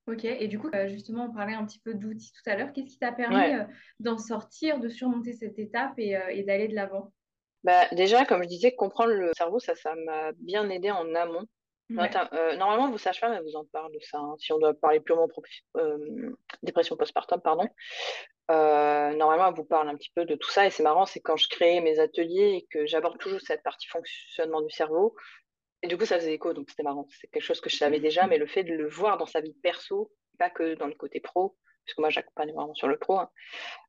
Ok, 0.08 0.24
et 0.24 0.48
du 0.48 0.58
coup, 0.58 0.68
justement, 0.88 1.26
on 1.26 1.32
parlait 1.32 1.54
un 1.54 1.64
petit 1.64 1.78
peu 1.78 1.94
d'outils 1.94 2.32
tout 2.32 2.50
à 2.50 2.56
l'heure. 2.56 2.72
Qu'est-ce 2.72 2.90
qui 2.90 2.98
t'a 2.98 3.12
permis 3.12 3.54
d'en 4.00 4.18
sortir, 4.18 4.80
de 4.80 4.88
surmonter 4.88 5.32
cette 5.32 5.60
étape 5.60 5.92
et, 5.98 6.18
et 6.30 6.42
d'aller 6.42 6.66
de 6.66 6.74
l'avant? 6.74 7.12
Bah, 7.64 7.88
Déjà, 7.92 8.24
comme 8.24 8.42
je 8.42 8.48
disais, 8.48 8.74
comprendre 8.74 9.12
le 9.12 9.30
cerveau, 9.36 9.58
ça, 9.58 9.74
ça 9.74 9.94
m'a 9.94 10.32
bien 10.32 10.68
aidé 10.70 10.90
en 10.90 11.14
amont. 11.14 11.46
Euh, 11.90 12.56
normalement, 12.56 12.90
vos 12.90 12.98
sages-femmes, 12.98 13.32
elles 13.34 13.44
vous 13.44 13.56
en 13.56 13.64
parlent 13.66 13.92
de 13.92 14.00
ça. 14.00 14.18
Hein. 14.18 14.34
Si 14.38 14.52
on 14.52 14.58
doit 14.58 14.74
parler 14.74 15.00
purement 15.00 15.28
euh, 15.76 16.30
dépression 16.62 16.96
postpartum, 16.96 17.40
pardon. 17.40 17.66
Euh, 18.50 19.12
normalement, 19.14 19.48
elles 19.48 19.54
vous 19.54 19.64
parlent 19.64 19.88
un 19.88 19.96
petit 19.96 20.10
peu 20.14 20.24
de 20.24 20.34
tout 20.34 20.50
ça. 20.50 20.66
Et 20.66 20.70
c'est 20.70 20.82
marrant, 20.82 21.06
c'est 21.06 21.20
quand 21.20 21.36
je 21.36 21.48
crée 21.48 21.80
mes 21.80 21.98
ateliers 21.98 22.56
et 22.56 22.66
que 22.70 22.86
j'aborde 22.86 23.18
toujours 23.18 23.40
cette 23.40 23.62
partie 23.62 23.88
fonctionnement 23.88 24.62
du 24.62 24.70
cerveau. 24.70 25.14
Et 25.82 25.88
du 25.88 25.96
coup, 25.96 26.06
ça 26.06 26.18
faisait 26.18 26.34
écho, 26.34 26.52
donc 26.52 26.70
c'était 26.70 26.84
marrant. 26.84 27.06
C'est 27.20 27.28
quelque 27.28 27.42
chose 27.42 27.60
que 27.60 27.68
je 27.68 27.76
savais 27.76 28.00
déjà, 28.00 28.26
mais 28.26 28.38
le 28.38 28.46
fait 28.46 28.64
de 28.64 28.72
le 28.72 28.88
voir 28.88 29.18
dans 29.18 29.26
sa 29.26 29.40
vie 29.40 29.54
perso, 29.62 30.12
pas 30.38 30.50
que 30.50 30.74
dans 30.74 30.86
le 30.86 30.94
côté 30.94 31.20
pro, 31.20 31.56
parce 31.84 31.94
que 31.94 32.00
moi 32.00 32.10
j'accompagne 32.10 32.52
vraiment 32.52 32.74
sur 32.74 32.88
le 32.88 32.98
pro, 32.98 33.18
hein, 33.18 33.30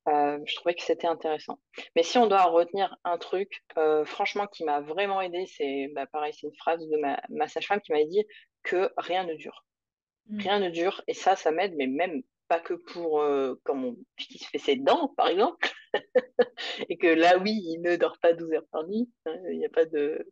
euh, 0.08 0.40
je 0.46 0.56
trouvais 0.56 0.76
que 0.76 0.84
c'était 0.84 1.08
intéressant. 1.08 1.60
Mais 1.96 2.04
si 2.04 2.18
on 2.18 2.28
doit 2.28 2.44
retenir 2.44 2.96
un 3.04 3.18
truc, 3.18 3.64
euh, 3.78 4.06
franchement, 4.06 4.48
qui 4.48 4.64
m'a 4.64 4.82
vraiment 4.82 5.22
aidé, 5.22 5.46
c'est 5.46 5.90
bah, 5.94 6.06
pareil, 6.08 6.34
c'est 6.34 6.48
une 6.48 6.56
phrase 6.56 6.88
de 6.88 6.98
ma, 6.98 7.22
ma 7.30 7.48
sage-femme 7.48 7.82
qui 7.82 7.92
m'a 7.92 8.04
dit 8.04 8.26
que 8.64 8.92
rien 8.98 9.24
ne 9.24 9.36
dure. 9.36 9.66
Mm. 10.28 10.40
Rien 10.40 10.60
ne 10.60 10.70
dure, 10.70 11.02
et 11.08 11.14
ça, 11.14 11.36
ça 11.36 11.52
m'aide, 11.52 11.76
mais 11.78 11.88
même 11.88 12.24
pas 12.48 12.60
que 12.60 12.74
pour 12.74 13.22
euh, 13.22 13.56
quand 13.64 13.76
mon 13.76 13.98
fils 14.18 14.46
fait 14.48 14.58
ses 14.58 14.76
dents, 14.76 15.14
par 15.16 15.28
exemple, 15.28 15.70
et 16.90 16.98
que 16.98 17.08
là, 17.08 17.38
oui, 17.38 17.62
il 17.66 17.82
ne 17.82 17.96
dort 17.96 18.18
pas 18.20 18.34
12 18.34 18.54
heures 18.54 18.68
par 18.72 18.86
nuit, 18.86 19.10
hein, 19.26 19.36
il 19.52 19.58
n'y 19.58 19.66
a 19.66 19.70
pas 19.70 19.86
de 19.86 20.28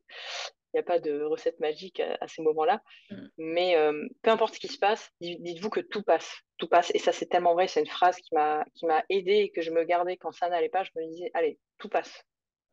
n'y 0.75 0.79
a 0.79 0.83
pas 0.83 0.99
de 0.99 1.21
recette 1.23 1.59
magique 1.59 1.99
à, 1.99 2.27
ces 2.27 2.41
moments-là. 2.41 2.81
Mm. 3.09 3.27
Mais 3.37 3.77
euh, 3.77 4.07
peu 4.21 4.31
importe 4.31 4.55
ce 4.55 4.59
qui 4.59 4.67
se 4.67 4.77
passe, 4.77 5.11
dites-vous 5.19 5.69
que 5.69 5.79
tout 5.79 6.03
passe. 6.03 6.33
Tout 6.57 6.67
passe. 6.67 6.91
Et 6.93 6.99
ça, 6.99 7.11
c'est 7.11 7.27
tellement 7.27 7.53
vrai. 7.53 7.67
C'est 7.67 7.81
une 7.81 7.87
phrase 7.87 8.17
qui 8.17 8.33
m'a, 8.33 8.63
qui 8.75 8.85
m'a 8.85 9.03
aidé 9.09 9.33
et 9.33 9.51
que 9.51 9.61
je 9.61 9.71
me 9.71 9.83
gardais 9.83 10.17
quand 10.17 10.31
ça 10.31 10.49
n'allait 10.49 10.69
pas. 10.69 10.83
Je 10.83 10.91
me 10.95 11.07
disais, 11.07 11.31
allez, 11.33 11.59
tout 11.77 11.89
passe. 11.89 12.23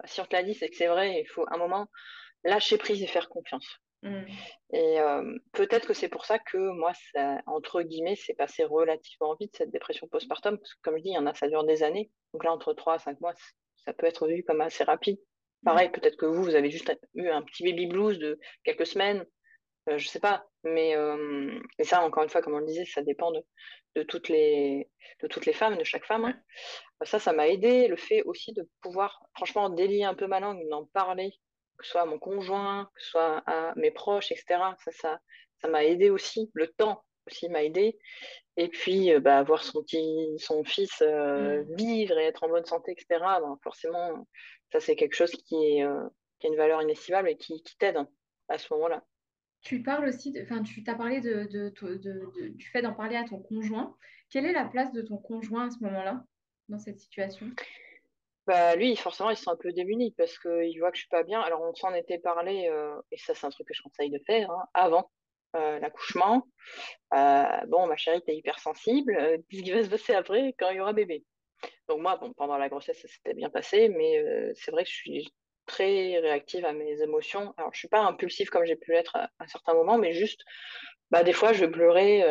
Si 0.04 0.20
on 0.20 0.24
te 0.24 0.34
l'a 0.34 0.42
dit, 0.42 0.54
c'est 0.54 0.68
que 0.68 0.76
c'est 0.76 0.86
vrai. 0.86 1.20
Il 1.20 1.28
faut 1.28 1.44
un 1.50 1.56
moment 1.56 1.86
lâcher 2.44 2.78
prise 2.78 3.02
et 3.02 3.06
faire 3.06 3.28
confiance. 3.28 3.80
Mm. 4.02 4.24
Et 4.72 5.00
euh, 5.00 5.38
peut-être 5.52 5.86
que 5.86 5.94
c'est 5.94 6.08
pour 6.08 6.24
ça 6.24 6.38
que 6.38 6.56
moi, 6.56 6.92
ça, 7.12 7.40
entre 7.46 7.82
guillemets, 7.82 8.16
c'est 8.16 8.34
passé 8.34 8.64
relativement 8.64 9.34
vite 9.40 9.56
cette 9.56 9.70
dépression 9.70 10.06
postpartum. 10.08 10.58
Parce 10.58 10.74
que 10.74 10.80
comme 10.82 10.96
je 10.98 11.02
dis, 11.02 11.10
il 11.10 11.14
y 11.14 11.18
en 11.18 11.26
a, 11.26 11.34
ça 11.34 11.48
dure 11.48 11.64
des 11.64 11.82
années. 11.82 12.10
Donc 12.32 12.44
là, 12.44 12.52
entre 12.52 12.72
3 12.74 12.94
à 12.94 12.98
5 12.98 13.20
mois, 13.20 13.34
ça 13.76 13.92
peut 13.92 14.06
être 14.06 14.28
vu 14.28 14.44
comme 14.44 14.60
assez 14.60 14.84
rapide. 14.84 15.18
Pareil, 15.64 15.90
peut-être 15.90 16.16
que 16.16 16.26
vous, 16.26 16.42
vous 16.42 16.54
avez 16.54 16.70
juste 16.70 16.92
eu 17.14 17.28
un 17.28 17.42
petit 17.42 17.64
baby 17.64 17.86
blues 17.86 18.18
de 18.18 18.38
quelques 18.64 18.86
semaines, 18.86 19.26
euh, 19.88 19.98
je 19.98 20.08
sais 20.08 20.20
pas. 20.20 20.44
Mais 20.64 20.96
euh, 20.96 21.58
et 21.78 21.84
ça, 21.84 22.02
encore 22.02 22.22
une 22.22 22.28
fois, 22.28 22.42
comme 22.42 22.54
on 22.54 22.58
le 22.58 22.66
disait, 22.66 22.84
ça 22.84 23.02
dépend 23.02 23.32
de, 23.32 23.42
de, 23.96 24.02
toutes, 24.02 24.28
les, 24.28 24.88
de 25.22 25.28
toutes 25.28 25.46
les 25.46 25.52
femmes, 25.52 25.76
de 25.76 25.84
chaque 25.84 26.04
femme. 26.04 26.24
Hein. 26.24 26.40
Ça, 27.04 27.18
ça 27.18 27.32
m'a 27.32 27.48
aidé. 27.48 27.88
Le 27.88 27.96
fait 27.96 28.22
aussi 28.22 28.52
de 28.52 28.68
pouvoir, 28.82 29.20
franchement, 29.34 29.70
délier 29.70 30.04
un 30.04 30.14
peu 30.14 30.26
ma 30.26 30.40
langue, 30.40 30.62
d'en 30.68 30.84
parler, 30.86 31.32
que 31.78 31.84
ce 31.84 31.92
soit 31.92 32.02
à 32.02 32.06
mon 32.06 32.18
conjoint, 32.18 32.90
que 32.94 33.02
ce 33.02 33.10
soit 33.10 33.42
à 33.46 33.74
mes 33.76 33.90
proches, 33.90 34.30
etc. 34.32 34.60
Ça, 34.84 34.92
ça, 34.92 35.20
ça 35.62 35.68
m'a 35.68 35.84
aidé 35.84 36.10
aussi. 36.10 36.50
Le 36.54 36.68
temps 36.68 37.04
aussi 37.28 37.48
m'a 37.48 37.62
aidé. 37.62 37.98
Et 38.58 38.66
puis, 38.66 39.12
euh, 39.12 39.20
bah, 39.20 39.44
voir 39.44 39.62
son, 39.62 39.82
petit, 39.82 40.34
son 40.38 40.64
fils 40.64 41.00
euh, 41.00 41.62
mm. 41.62 41.76
vivre 41.76 42.18
et 42.18 42.24
être 42.24 42.42
en 42.42 42.48
bonne 42.48 42.64
santé, 42.64 42.90
etc., 42.90 43.06
ben, 43.20 43.56
forcément, 43.62 44.26
ça, 44.72 44.80
c'est 44.80 44.96
quelque 44.96 45.14
chose 45.14 45.30
qui, 45.30 45.54
est, 45.54 45.84
euh, 45.84 46.08
qui 46.40 46.48
a 46.48 46.50
une 46.50 46.56
valeur 46.56 46.82
inestimable 46.82 47.28
et 47.28 47.36
qui, 47.36 47.62
qui 47.62 47.78
t'aide 47.78 48.04
à 48.48 48.58
ce 48.58 48.66
moment-là. 48.74 49.04
Tu 49.62 49.80
parles 49.80 50.08
aussi, 50.08 50.36
enfin, 50.42 50.64
tu 50.64 50.82
t'as 50.82 50.96
parlé 50.96 51.20
de, 51.20 51.44
de, 51.44 52.48
du 52.48 52.66
fait 52.66 52.82
d'en 52.82 52.94
parler 52.94 53.14
à 53.14 53.24
ton 53.24 53.38
conjoint. 53.38 53.96
Quelle 54.28 54.44
est 54.44 54.52
la 54.52 54.64
place 54.64 54.92
de 54.92 55.02
ton 55.02 55.18
conjoint 55.18 55.68
à 55.68 55.70
ce 55.70 55.78
moment-là, 55.84 56.24
dans 56.68 56.78
cette 56.80 56.98
situation? 56.98 57.46
Bah, 58.48 58.74
lui, 58.74 58.96
forcément, 58.96 59.30
il 59.30 59.36
se 59.36 59.44
sent 59.44 59.50
un 59.50 59.56
peu 59.56 59.72
démuni 59.72 60.12
parce 60.16 60.36
qu'il 60.36 60.78
voit 60.80 60.90
que 60.90 60.96
je 60.96 61.02
suis 61.02 61.10
pas 61.10 61.22
bien. 61.22 61.40
Alors, 61.42 61.60
on 61.62 61.74
s'en 61.74 61.94
était 61.94 62.18
parlé, 62.18 62.72
et 63.12 63.18
ça, 63.18 63.34
c'est 63.36 63.46
un 63.46 63.50
truc 63.50 63.68
que 63.68 63.74
je 63.74 63.82
conseille 63.82 64.10
de 64.10 64.20
faire 64.26 64.50
hein, 64.50 64.66
avant 64.74 65.10
euh, 65.56 65.78
l'accouchement. 65.78 66.46
Euh, 67.14 67.44
bon, 67.68 67.86
ma 67.86 67.96
chérie, 67.96 68.22
t'es 68.22 68.36
hypersensible. 68.36 69.16
Euh, 69.18 69.38
qu'est-ce 69.48 69.62
qui 69.62 69.70
va 69.70 69.82
se 69.82 69.88
passer 69.88 70.14
après 70.14 70.54
quand 70.58 70.70
il 70.70 70.76
y 70.76 70.80
aura 70.80 70.92
bébé? 70.92 71.24
Donc 71.88 72.00
moi, 72.00 72.16
bon, 72.16 72.32
pendant 72.34 72.58
la 72.58 72.68
grossesse, 72.68 73.00
ça 73.00 73.08
s'était 73.08 73.34
bien 73.34 73.50
passé, 73.50 73.88
mais 73.88 74.22
c'est 74.54 74.70
vrai 74.70 74.84
que 74.84 74.90
je 74.90 74.94
suis 74.94 75.34
très 75.66 76.18
réactive 76.18 76.64
à 76.64 76.72
mes 76.72 77.02
émotions. 77.02 77.52
Alors, 77.56 77.72
je 77.72 77.78
suis 77.78 77.88
pas 77.88 78.00
impulsive 78.00 78.48
comme 78.48 78.64
j'ai 78.64 78.76
pu 78.76 78.92
l'être 78.92 79.16
à, 79.16 79.28
un 79.40 79.46
certain 79.48 79.74
moment, 79.74 79.98
mais 79.98 80.12
juste, 80.12 80.42
bah, 81.10 81.24
des 81.24 81.32
fois, 81.32 81.52
je 81.52 81.64
vais 81.64 81.70
pleurer 81.70 82.22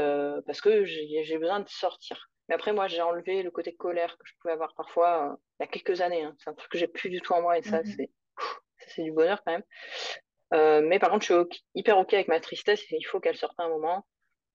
parce 0.46 0.62
que 0.62 0.86
j'ai 0.86 1.38
besoin 1.38 1.60
de 1.60 1.68
sortir. 1.68 2.30
Mais 2.48 2.56
après, 2.56 2.72
moi, 2.72 2.88
j'ai 2.88 3.02
enlevé 3.02 3.44
le 3.44 3.52
côté 3.52 3.76
colère 3.76 4.18
que 4.18 4.26
je 4.26 4.34
pouvais 4.40 4.54
avoir 4.54 4.74
parfois 4.76 5.38
il 5.60 5.64
y 5.64 5.66
a 5.66 5.68
quelques 5.68 6.00
années. 6.00 6.24
Hein. 6.24 6.36
C'est 6.38 6.50
un 6.50 6.54
truc 6.54 6.72
que 6.72 6.78
j'ai 6.78 6.88
plus 6.88 7.10
du 7.10 7.20
tout 7.20 7.34
en 7.34 7.42
moi 7.42 7.58
et 7.58 7.64
ça, 7.64 7.82
mmh 7.82 7.86
c'est 7.86 8.10
c'est 8.88 9.04
du 9.04 9.12
bonheur 9.12 9.42
quand 9.46 9.52
même. 9.52 9.64
Euh, 10.54 10.82
mais 10.82 11.00
par 11.00 11.10
contre, 11.12 11.26
je 11.26 11.34
suis 11.50 11.64
hyper 11.76 11.98
OK 11.98 12.14
avec 12.14 12.28
ma 12.28 12.40
tristesse 12.40 12.82
il 12.92 13.04
faut 13.04 13.20
qu'elle 13.20 13.38
sorte 13.38 13.60
un 13.60 13.70
moment. 13.70 14.06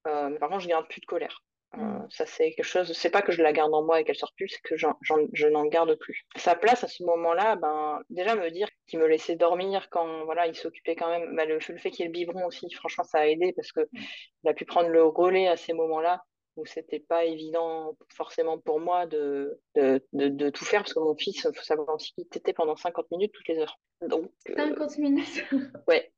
Euh, 0.06 0.30
mais 0.30 0.38
par 0.38 0.48
contre, 0.48 0.62
je 0.62 0.68
garde 0.68 0.88
plus 0.88 1.00
de 1.00 1.06
colère. 1.06 1.42
Euh, 1.74 1.80
mm. 1.80 2.06
ça, 2.10 2.26
c'est 2.26 2.52
quelque 2.52 2.64
chose, 2.64 2.92
c'est 2.92 3.10
pas 3.10 3.22
que 3.22 3.32
je 3.32 3.42
la 3.42 3.52
garde 3.52 3.72
en 3.74 3.82
moi 3.82 4.00
et 4.00 4.04
qu'elle 4.04 4.16
sorte 4.16 4.34
plus, 4.36 4.48
c'est 4.48 4.60
que 4.62 4.76
je 4.76 5.46
n'en 5.46 5.66
garde 5.66 5.94
plus. 5.96 6.24
Sa 6.36 6.54
place 6.54 6.84
à 6.84 6.88
ce 6.88 7.02
moment-là, 7.04 7.56
ben, 7.56 8.00
déjà 8.10 8.34
me 8.34 8.50
dire 8.50 8.68
qu'il 8.86 8.98
me 8.98 9.06
laissait 9.06 9.36
dormir 9.36 9.88
quand 9.90 10.24
voilà, 10.24 10.46
il 10.46 10.54
s'occupait 10.54 10.96
quand 10.96 11.08
même. 11.08 11.34
Ben, 11.34 11.48
le, 11.48 11.60
fait 11.60 11.90
qu'il 11.90 12.00
y 12.00 12.02
ait 12.02 12.06
le 12.06 12.12
biberon 12.12 12.46
aussi, 12.46 12.70
franchement, 12.72 13.04
ça 13.04 13.20
a 13.20 13.26
aidé 13.26 13.52
parce 13.54 13.72
que 13.72 13.80
mm. 13.80 14.48
a 14.48 14.54
pu 14.54 14.64
prendre 14.64 14.88
le 14.88 15.04
relais 15.04 15.48
à 15.48 15.56
ces 15.56 15.72
moments-là 15.72 16.22
où 16.56 16.66
c'était 16.66 17.00
pas 17.00 17.24
évident 17.24 17.96
forcément 18.14 18.58
pour 18.58 18.80
moi 18.80 19.06
de, 19.06 19.58
de, 19.74 20.00
de, 20.12 20.50
tout 20.50 20.64
faire 20.64 20.82
parce 20.82 20.92
que 20.92 21.00
mon 21.00 21.16
fils, 21.16 21.46
il 21.48 21.56
faut 21.56 21.64
savoir 21.64 21.94
aussi 21.94 22.12
qu'il 22.14 22.26
était 22.26 22.52
pendant 22.52 22.76
50 22.76 23.10
minutes 23.10 23.32
toutes 23.32 23.48
les 23.48 23.58
heures. 23.58 23.78
Donc, 24.02 24.30
50 24.54 24.98
minutes 24.98 25.44
Ouais, 25.88 26.12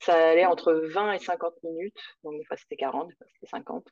ça 0.00 0.30
allait 0.30 0.46
entre 0.46 0.72
20 0.72 1.12
et 1.12 1.18
50 1.18 1.54
minutes. 1.64 1.96
Donc, 2.24 2.38
des 2.38 2.44
fois, 2.44 2.56
c'était 2.56 2.76
40, 2.76 3.08
des 3.08 3.14
fois, 3.16 3.26
c'était 3.34 3.46
50. 3.46 3.86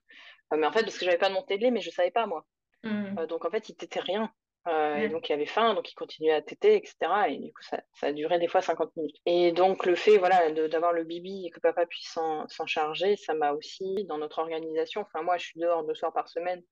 Euh, 0.53 0.57
mais 0.57 0.67
en 0.67 0.73
fait, 0.73 0.83
parce 0.83 0.99
que 0.99 1.05
j'avais 1.05 1.19
pas 1.19 1.29
de 1.29 1.35
mon 1.35 1.43
télé, 1.43 1.71
mais 1.71 1.81
je 1.81 1.91
savais 1.91 2.11
pas, 2.11 2.27
moi. 2.27 2.47
Mmh. 2.85 3.19
Euh, 3.19 3.27
donc, 3.27 3.45
en 3.45 3.51
fait, 3.51 3.69
il 3.69 3.77
t'était 3.77 4.01
rien. 4.01 4.33
Euh, 4.67 4.97
et 4.97 5.09
donc, 5.09 5.29
il 5.29 5.33
avait 5.33 5.47
faim, 5.47 5.75
donc 5.75 5.91
il 5.91 5.95
continuait 5.95 6.33
à 6.33 6.43
téter, 6.43 6.77
etc. 6.77 6.97
Et 7.29 7.37
du 7.39 7.53
coup, 7.53 7.63
ça, 7.63 7.81
ça 7.95 8.13
duré 8.13 8.39
des 8.39 8.49
fois 8.49 8.61
50 8.61 8.97
minutes. 8.97 9.17
Et 9.25 9.53
donc, 9.53 9.87
le 9.87 9.95
fait 9.95 10.19
voilà, 10.19 10.51
d'avoir 10.51 10.93
le 10.93 11.05
bibi 11.05 11.47
et 11.47 11.51
que 11.51 11.61
papa 11.61 11.87
puisse 11.87 12.09
s'en 12.09 12.67
charger, 12.67 13.17
ça 13.17 13.35
m'a 13.35 13.53
aussi, 13.53 14.05
dans 14.09 14.19
notre 14.19 14.41
organisation, 14.41 15.03
enfin, 15.03 15.23
moi, 15.23 15.37
je 15.37 15.47
suis 15.47 15.61
dehors 15.61 15.85
deux 15.85 15.95
soirs 15.95 16.13
par 16.13 16.29
semaine 16.29 16.63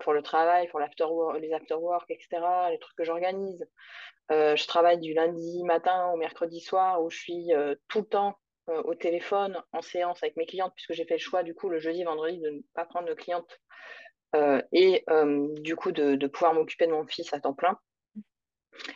pour 0.00 0.12
le 0.12 0.22
travail, 0.22 0.68
pour 0.68 0.80
l'after 0.80 1.04
les 1.40 1.52
after-work, 1.52 2.10
etc., 2.10 2.40
les 2.70 2.78
trucs 2.78 2.96
que 2.96 3.04
j'organise. 3.04 3.66
Euh, 4.30 4.56
je 4.56 4.66
travaille 4.66 4.98
du 4.98 5.14
lundi 5.14 5.62
matin 5.64 6.10
au 6.12 6.16
mercredi 6.16 6.60
soir 6.60 7.02
où 7.02 7.08
je 7.08 7.16
suis 7.16 7.52
euh, 7.54 7.74
tout 7.88 8.00
le 8.00 8.06
temps 8.06 8.38
euh, 8.68 8.82
au 8.82 8.94
téléphone 8.94 9.62
en 9.72 9.80
séance 9.80 10.22
avec 10.22 10.36
mes 10.36 10.44
clientes 10.44 10.72
puisque 10.74 10.92
j'ai 10.92 11.06
fait 11.06 11.14
le 11.14 11.20
choix 11.20 11.42
du 11.42 11.54
coup 11.54 11.70
le 11.70 11.78
jeudi, 11.78 12.04
vendredi 12.04 12.38
de 12.38 12.50
ne 12.50 12.60
pas 12.74 12.84
prendre 12.84 13.08
de 13.08 13.14
clientes 13.14 13.58
et 14.34 15.04
du 15.60 15.76
coup 15.76 15.92
de, 15.92 16.26
pouvoir 16.26 16.54
m'occuper 16.54 16.86
de 16.86 16.92
mon 16.92 17.06
fils 17.06 17.32
à 17.32 17.40
temps 17.40 17.54
plein. 17.54 17.78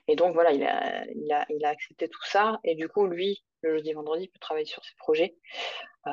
Et 0.07 0.17
donc 0.17 0.35
voilà, 0.35 0.53
il 0.53 0.63
a, 0.63 1.05
il, 1.15 1.33
a, 1.33 1.45
il 1.51 1.65
a 1.65 1.71
accepté 1.71 2.09
tout 2.09 2.25
ça. 2.25 2.61
Et 2.65 2.75
du 2.75 2.89
coup, 2.89 3.07
lui, 3.07 3.43
le 3.63 3.77
jeudi 3.77 3.93
vendredi, 3.93 4.25
il 4.25 4.29
peut 4.29 4.39
travailler 4.39 4.67
sur 4.67 4.85
ses 4.85 4.95
projets. 4.97 5.37
Euh, 6.07 6.11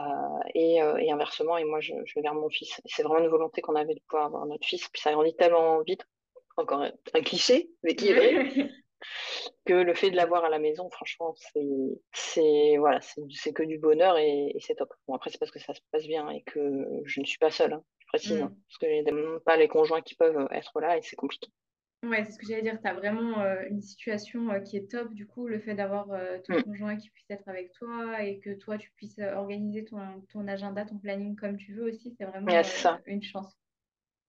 et, 0.55 0.81
euh, 0.81 0.97
et, 0.97 1.11
inversement, 1.11 1.57
et 1.57 1.63
moi, 1.65 1.79
je, 1.79 1.93
je 2.05 2.19
garde 2.19 2.37
mon 2.37 2.49
fils. 2.49 2.81
C'est 2.85 3.03
vraiment 3.03 3.23
une 3.23 3.29
volonté 3.29 3.61
qu'on 3.61 3.75
avait 3.75 3.93
de 3.93 4.01
pouvoir 4.07 4.27
avoir 4.27 4.45
notre 4.45 4.65
fils. 4.67 4.87
Puis 4.89 5.01
ça 5.01 5.11
grandit 5.11 5.35
tellement 5.35 5.81
vite. 5.81 6.05
Encore 6.57 6.81
un 6.81 7.21
cliché, 7.21 7.69
mais 7.83 7.95
qui 7.95 8.09
est 8.09 8.13
vrai. 8.13 8.69
que 9.65 9.73
le 9.73 9.93
fait 9.93 10.11
de 10.11 10.15
l'avoir 10.15 10.43
à 10.43 10.49
la 10.49 10.59
maison, 10.59 10.89
franchement, 10.89 11.33
c'est 12.11 12.77
voilà, 12.77 12.99
c'est 13.01 13.53
que 13.53 13.63
du 13.63 13.77
bonheur 13.77 14.17
et, 14.17 14.53
c'est 14.59 14.75
top. 14.75 14.93
Bon, 15.07 15.15
après, 15.15 15.29
c'est 15.29 15.37
parce 15.37 15.51
que 15.51 15.59
ça 15.59 15.73
se 15.73 15.79
passe 15.91 16.05
bien 16.05 16.29
et 16.29 16.41
que 16.43 16.85
je 17.05 17.21
ne 17.21 17.25
suis 17.25 17.37
pas 17.37 17.51
seule, 17.51 17.73
hein, 17.73 17.83
précise, 18.09 18.39
mm. 18.39 18.43
hein, 18.43 18.55
parce 18.67 18.77
que 18.77 18.87
je 18.87 19.37
pas 19.39 19.57
les 19.57 19.67
conjoints 19.67 20.01
qui 20.01 20.15
peuvent 20.15 20.47
être 20.51 20.79
là 20.79 20.97
et 20.97 21.01
c'est 21.01 21.15
compliqué. 21.15 21.49
Ouais, 22.03 22.23
c'est 22.23 22.31
ce 22.31 22.37
que 22.37 22.45
j'allais 22.47 22.61
dire. 22.61 22.79
Tu 22.81 22.87
as 22.87 22.93
vraiment 22.93 23.41
euh, 23.41 23.61
une 23.69 23.81
situation 23.81 24.49
euh, 24.51 24.59
qui 24.59 24.77
est 24.77 24.89
top, 24.89 25.13
du 25.13 25.27
coup, 25.27 25.47
le 25.47 25.59
fait 25.59 25.75
d'avoir 25.75 26.09
euh, 26.11 26.37
ton 26.45 26.55
mm. 26.55 26.63
conjoint 26.63 26.97
qui 26.97 27.09
puisse 27.09 27.29
être 27.29 27.47
avec 27.47 27.73
toi 27.73 28.23
et 28.23 28.39
que 28.39 28.51
toi, 28.51 28.77
tu 28.77 28.89
puisses 28.95 29.19
organiser 29.19 29.83
ton, 29.83 29.97
ton, 30.31 30.47
agenda, 30.47 30.85
ton 30.85 30.97
planning 30.97 31.35
comme 31.35 31.57
tu 31.57 31.73
veux 31.73 31.89
aussi, 31.89 32.15
c'est 32.17 32.25
vraiment 32.25 32.47
une 33.05 33.21
chance. 33.21 33.53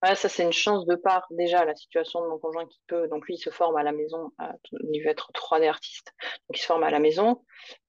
Ouais, 0.02 0.14
ça, 0.14 0.28
c'est 0.28 0.42
une 0.42 0.52
chance 0.52 0.86
de 0.86 0.96
part, 0.96 1.26
déjà, 1.30 1.64
la 1.64 1.76
situation 1.76 2.22
de 2.22 2.28
mon 2.28 2.38
conjoint 2.38 2.66
qui 2.66 2.80
peut. 2.88 3.06
Donc, 3.08 3.26
lui, 3.26 3.34
il 3.34 3.38
se 3.38 3.50
forme 3.50 3.76
à 3.76 3.82
la 3.82 3.92
maison. 3.92 4.32
il 4.72 5.02
veut 5.02 5.10
être 5.10 5.30
3D 5.32 5.68
artiste. 5.68 6.14
Donc, 6.48 6.56
il 6.56 6.60
se 6.60 6.66
forme 6.66 6.82
à 6.82 6.90
la 6.90 6.98
maison. 6.98 7.44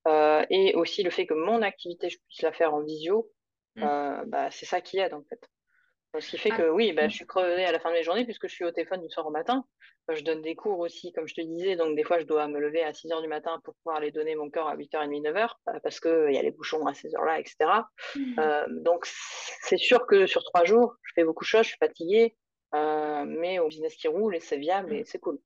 et 0.07 0.73
aussi 0.75 1.03
le 1.03 1.09
fait 1.09 1.25
que 1.25 1.33
mon 1.33 1.61
activité, 1.61 2.09
je 2.09 2.19
puisse 2.27 2.41
la 2.43 2.51
faire 2.51 2.73
en 2.73 2.83
visio. 2.83 3.31
Mm. 3.77 4.25
bah, 4.27 4.51
c'est 4.51 4.65
ça 4.65 4.81
qui 4.81 4.99
aide, 4.99 5.13
en 5.13 5.23
fait. 5.23 5.49
Ce 6.19 6.29
qui 6.29 6.37
fait 6.37 6.49
ah. 6.51 6.57
que 6.57 6.69
oui, 6.69 6.91
bah, 6.91 7.07
je 7.07 7.15
suis 7.15 7.25
crevée 7.25 7.63
à 7.63 7.71
la 7.71 7.79
fin 7.79 7.89
de 7.89 7.95
mes 7.95 8.03
journées 8.03 8.25
puisque 8.25 8.47
je 8.47 8.53
suis 8.53 8.65
au 8.65 8.71
téléphone 8.71 9.01
du 9.01 9.09
soir 9.09 9.25
au 9.25 9.31
matin. 9.31 9.65
Je 10.13 10.23
donne 10.23 10.41
des 10.41 10.55
cours 10.55 10.79
aussi, 10.79 11.13
comme 11.13 11.25
je 11.25 11.35
te 11.35 11.41
disais, 11.41 11.77
donc 11.77 11.95
des 11.95 12.03
fois 12.03 12.19
je 12.19 12.25
dois 12.25 12.47
me 12.47 12.59
lever 12.59 12.83
à 12.83 12.91
6 12.91 13.07
h 13.07 13.21
du 13.21 13.29
matin 13.29 13.61
pour 13.63 13.75
pouvoir 13.75 13.97
aller 13.97 14.11
donner 14.11 14.35
mon 14.35 14.49
cœur 14.49 14.67
à 14.67 14.75
8h30, 14.75 15.21
9h 15.21 15.49
parce 15.81 16.01
qu'il 16.01 16.33
y 16.33 16.37
a 16.37 16.41
les 16.41 16.51
bouchons 16.51 16.85
à 16.85 16.93
ces 16.93 17.15
heures-là, 17.15 17.39
etc. 17.39 17.55
Mmh. 18.15 18.39
Euh, 18.39 18.65
donc 18.69 19.05
c'est 19.05 19.77
sûr 19.77 20.05
que 20.07 20.25
sur 20.25 20.43
trois 20.43 20.65
jours, 20.65 20.95
je 21.03 21.13
fais 21.15 21.23
beaucoup 21.23 21.45
de 21.45 21.47
choses, 21.47 21.63
je 21.63 21.69
suis 21.69 21.77
fatiguée, 21.77 22.35
euh, 22.75 23.23
mais 23.25 23.59
au 23.59 23.69
business 23.69 23.95
qui 23.95 24.09
roule 24.09 24.35
et 24.35 24.41
c'est 24.41 24.57
viable 24.57 24.93
et 24.93 25.01
mmh. 25.01 25.05
c'est 25.05 25.19
cool. 25.19 25.39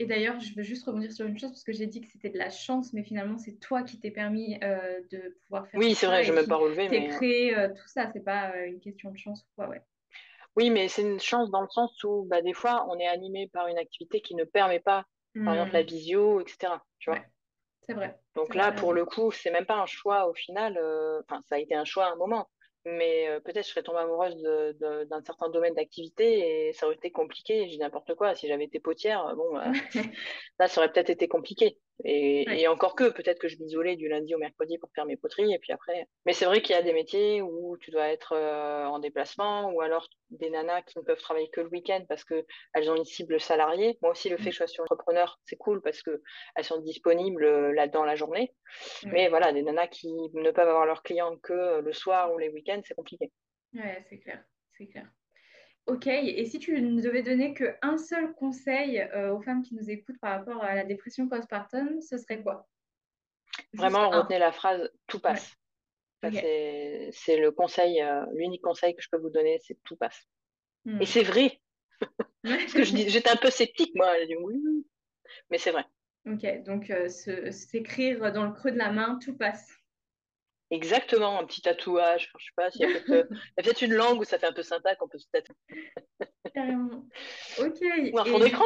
Et 0.00 0.06
d'ailleurs, 0.06 0.40
je 0.40 0.54
veux 0.54 0.62
juste 0.62 0.84
rebondir 0.86 1.12
sur 1.12 1.26
une 1.26 1.38
chose 1.38 1.50
parce 1.50 1.62
que 1.62 1.72
j'ai 1.72 1.86
dit 1.86 2.00
que 2.00 2.08
c'était 2.08 2.30
de 2.30 2.38
la 2.38 2.50
chance, 2.50 2.92
mais 2.92 3.04
finalement, 3.04 3.38
c'est 3.38 3.60
toi 3.60 3.82
qui 3.82 4.00
t'es 4.00 4.10
permis 4.10 4.58
euh, 4.62 5.00
de 5.12 5.36
pouvoir 5.44 5.68
faire 5.68 5.78
Oui, 5.78 5.94
c'est 5.94 6.06
vrai, 6.06 6.24
je 6.24 6.32
ne 6.32 6.36
même 6.36 6.48
pas 6.48 6.56
relevé. 6.56 6.88
mais... 6.88 7.08
créé 7.08 7.56
euh, 7.56 7.68
tout 7.68 7.86
ça, 7.86 8.10
c'est 8.12 8.24
pas 8.24 8.50
euh, 8.50 8.66
une 8.66 8.80
question 8.80 9.12
de 9.12 9.16
chance 9.16 9.42
ou 9.42 9.46
quoi, 9.54 9.68
ouais. 9.68 9.80
Oui, 10.56 10.70
mais 10.70 10.88
c'est 10.88 11.02
une 11.02 11.20
chance 11.20 11.50
dans 11.50 11.60
le 11.60 11.68
sens 11.68 12.02
où 12.02 12.24
bah, 12.28 12.42
des 12.42 12.52
fois, 12.54 12.86
on 12.88 12.98
est 12.98 13.06
animé 13.06 13.48
par 13.52 13.68
une 13.68 13.78
activité 13.78 14.20
qui 14.20 14.34
ne 14.34 14.44
permet 14.44 14.80
pas, 14.80 15.06
par 15.44 15.54
exemple 15.54 15.72
la 15.72 15.82
mmh. 15.82 15.86
visio, 15.86 16.40
etc. 16.40 16.74
Tu 16.98 17.10
vois 17.10 17.20
c'est 17.86 17.94
vrai. 17.94 18.18
Donc 18.34 18.54
là, 18.54 18.72
pour 18.72 18.94
le 18.94 19.04
coup, 19.04 19.30
c'est 19.30 19.50
même 19.50 19.66
pas 19.66 19.76
un 19.76 19.84
choix 19.84 20.26
au 20.26 20.32
final. 20.32 20.78
Enfin, 21.22 21.42
ça 21.48 21.56
a 21.56 21.58
été 21.58 21.74
un 21.74 21.84
choix 21.84 22.06
à 22.06 22.12
un 22.12 22.16
moment 22.16 22.48
mais 22.84 23.28
euh, 23.28 23.40
peut-être 23.40 23.64
je 23.66 23.70
serais 23.70 23.82
tombée 23.82 23.98
amoureuse 24.00 24.36
d'un 24.80 25.22
certain 25.22 25.48
domaine 25.48 25.74
d'activité 25.74 26.68
et 26.68 26.72
ça 26.72 26.86
aurait 26.86 26.96
été 26.96 27.10
compliqué. 27.10 27.68
J'ai 27.68 27.78
n'importe 27.78 28.14
quoi. 28.14 28.34
Si 28.34 28.48
j'avais 28.48 28.64
été 28.64 28.80
potière, 28.80 29.34
bon, 29.36 29.52
bah, 29.52 29.72
là, 30.58 30.68
ça 30.68 30.80
aurait 30.80 30.92
peut-être 30.92 31.10
été 31.10 31.28
compliqué. 31.28 31.78
Et, 32.02 32.66
encore 32.66 32.96
que, 32.96 33.08
peut-être 33.10 33.38
que 33.38 33.48
je 33.48 33.56
m'isolais 33.58 33.96
du 33.96 34.08
lundi 34.08 34.34
au 34.34 34.38
mercredi 34.38 34.78
pour 34.78 34.90
faire 34.94 35.06
mes 35.06 35.16
poteries 35.16 35.54
et 35.54 35.58
puis 35.58 35.72
après. 35.72 36.08
Mais 36.26 36.32
c'est 36.32 36.44
vrai 36.44 36.60
qu'il 36.60 36.74
y 36.74 36.78
a 36.78 36.82
des 36.82 36.92
métiers 36.92 37.40
où 37.40 37.76
tu 37.78 37.90
dois 37.92 38.08
être 38.08 38.32
euh, 38.32 38.86
en 38.86 38.98
déplacement 38.98 39.70
ou 39.70 39.80
alors 39.80 40.08
des 40.30 40.50
nanas 40.50 40.82
qui 40.82 40.98
ne 40.98 41.04
peuvent 41.04 41.20
travailler 41.20 41.48
que 41.50 41.60
le 41.60 41.68
week-end 41.68 42.04
parce 42.08 42.24
qu'elles 42.24 42.90
ont 42.90 42.96
une 42.96 43.04
cible 43.04 43.40
salariée. 43.40 43.96
Moi 44.02 44.10
aussi, 44.10 44.28
le 44.28 44.36
fait 44.36 44.46
que 44.46 44.50
je 44.50 44.56
sois 44.56 44.66
sur 44.66 44.82
entrepreneur, 44.82 45.38
c'est 45.44 45.56
cool 45.56 45.80
parce 45.82 46.02
qu'elles 46.02 46.64
sont 46.64 46.80
disponibles 46.80 47.44
euh, 47.44 47.72
là-dedans 47.72 48.04
la 48.04 48.16
journée. 48.16 48.52
Mais 49.04 49.28
voilà, 49.28 49.52
des 49.52 49.62
nanas 49.62 49.86
qui 49.88 50.12
ne 50.12 50.50
peuvent 50.50 50.68
avoir 50.68 50.86
leurs 50.86 51.02
clients 51.02 51.36
que 51.42 51.80
le 51.80 51.92
soir 51.92 52.32
ou 52.32 52.38
les 52.38 52.48
week-ends, 52.48 52.80
c'est 52.84 52.94
compliqué. 52.94 53.30
Ouais, 53.72 54.04
c'est 54.08 54.18
clair, 54.18 54.44
c'est 54.76 54.86
clair. 54.86 55.06
Ok, 55.86 56.06
et 56.06 56.44
si 56.46 56.58
tu 56.58 56.80
ne 56.80 57.02
devais 57.02 57.22
donner 57.22 57.52
qu'un 57.52 57.98
seul 57.98 58.32
conseil 58.34 59.00
euh, 59.00 59.34
aux 59.34 59.42
femmes 59.42 59.62
qui 59.62 59.74
nous 59.74 59.90
écoutent 59.90 60.18
par 60.18 60.38
rapport 60.38 60.64
à 60.64 60.74
la 60.74 60.84
dépression 60.84 61.28
postpartum, 61.28 62.00
ce 62.00 62.16
serait 62.16 62.42
quoi? 62.42 62.66
Vraiment, 63.74 64.08
retenez 64.08 64.38
la 64.38 64.52
phrase 64.52 64.90
tout 65.06 65.20
passe. 65.20 65.54
C'est 66.22 67.36
le 67.36 67.50
conseil, 67.50 68.00
euh, 68.00 68.24
l'unique 68.32 68.62
conseil 68.62 68.96
que 68.96 69.02
je 69.02 69.08
peux 69.10 69.18
vous 69.18 69.28
donner, 69.28 69.60
c'est 69.62 69.78
tout 69.84 69.96
passe. 69.96 70.26
Et 70.86 70.90
hmm. 70.90 71.04
c'est 71.04 71.22
vrai. 71.22 71.60
Parce 72.42 72.72
que 72.72 72.84
j'étais 72.84 73.30
un 73.30 73.36
peu 73.36 73.50
sceptique, 73.50 73.94
moi. 73.94 74.14
oui, 74.42 74.86
mais 75.50 75.58
c'est 75.58 75.70
vrai. 75.70 75.84
Ok, 76.26 76.62
donc 76.64 76.90
euh, 76.90 77.08
s'écrire 77.08 78.32
dans 78.32 78.46
le 78.46 78.52
creux 78.52 78.72
de 78.72 78.78
la 78.78 78.90
main, 78.90 79.18
tout 79.22 79.36
passe. 79.36 79.70
Exactement, 80.70 81.38
un 81.38 81.44
petit 81.44 81.60
tatouage. 81.60 82.30
je 82.38 82.44
sais 82.44 82.50
pas 82.56 82.70
s'il 82.70 82.80
y 82.88 83.14
a 83.14 83.62
peut-être 83.62 83.82
une 83.82 83.94
langue 83.94 84.20
où 84.20 84.24
ça 84.24 84.38
fait 84.38 84.46
un 84.46 84.52
peu 84.52 84.62
sympa 84.62 84.94
qu'on 84.96 85.08
peut 85.08 85.18
se 85.18 85.26
tatouer. 85.32 85.56
Carrément. 86.54 87.06
Ok. 87.58 87.80
Ou 88.12 88.18
un 88.18 88.24
fond 88.24 88.38
d'écran. 88.38 88.64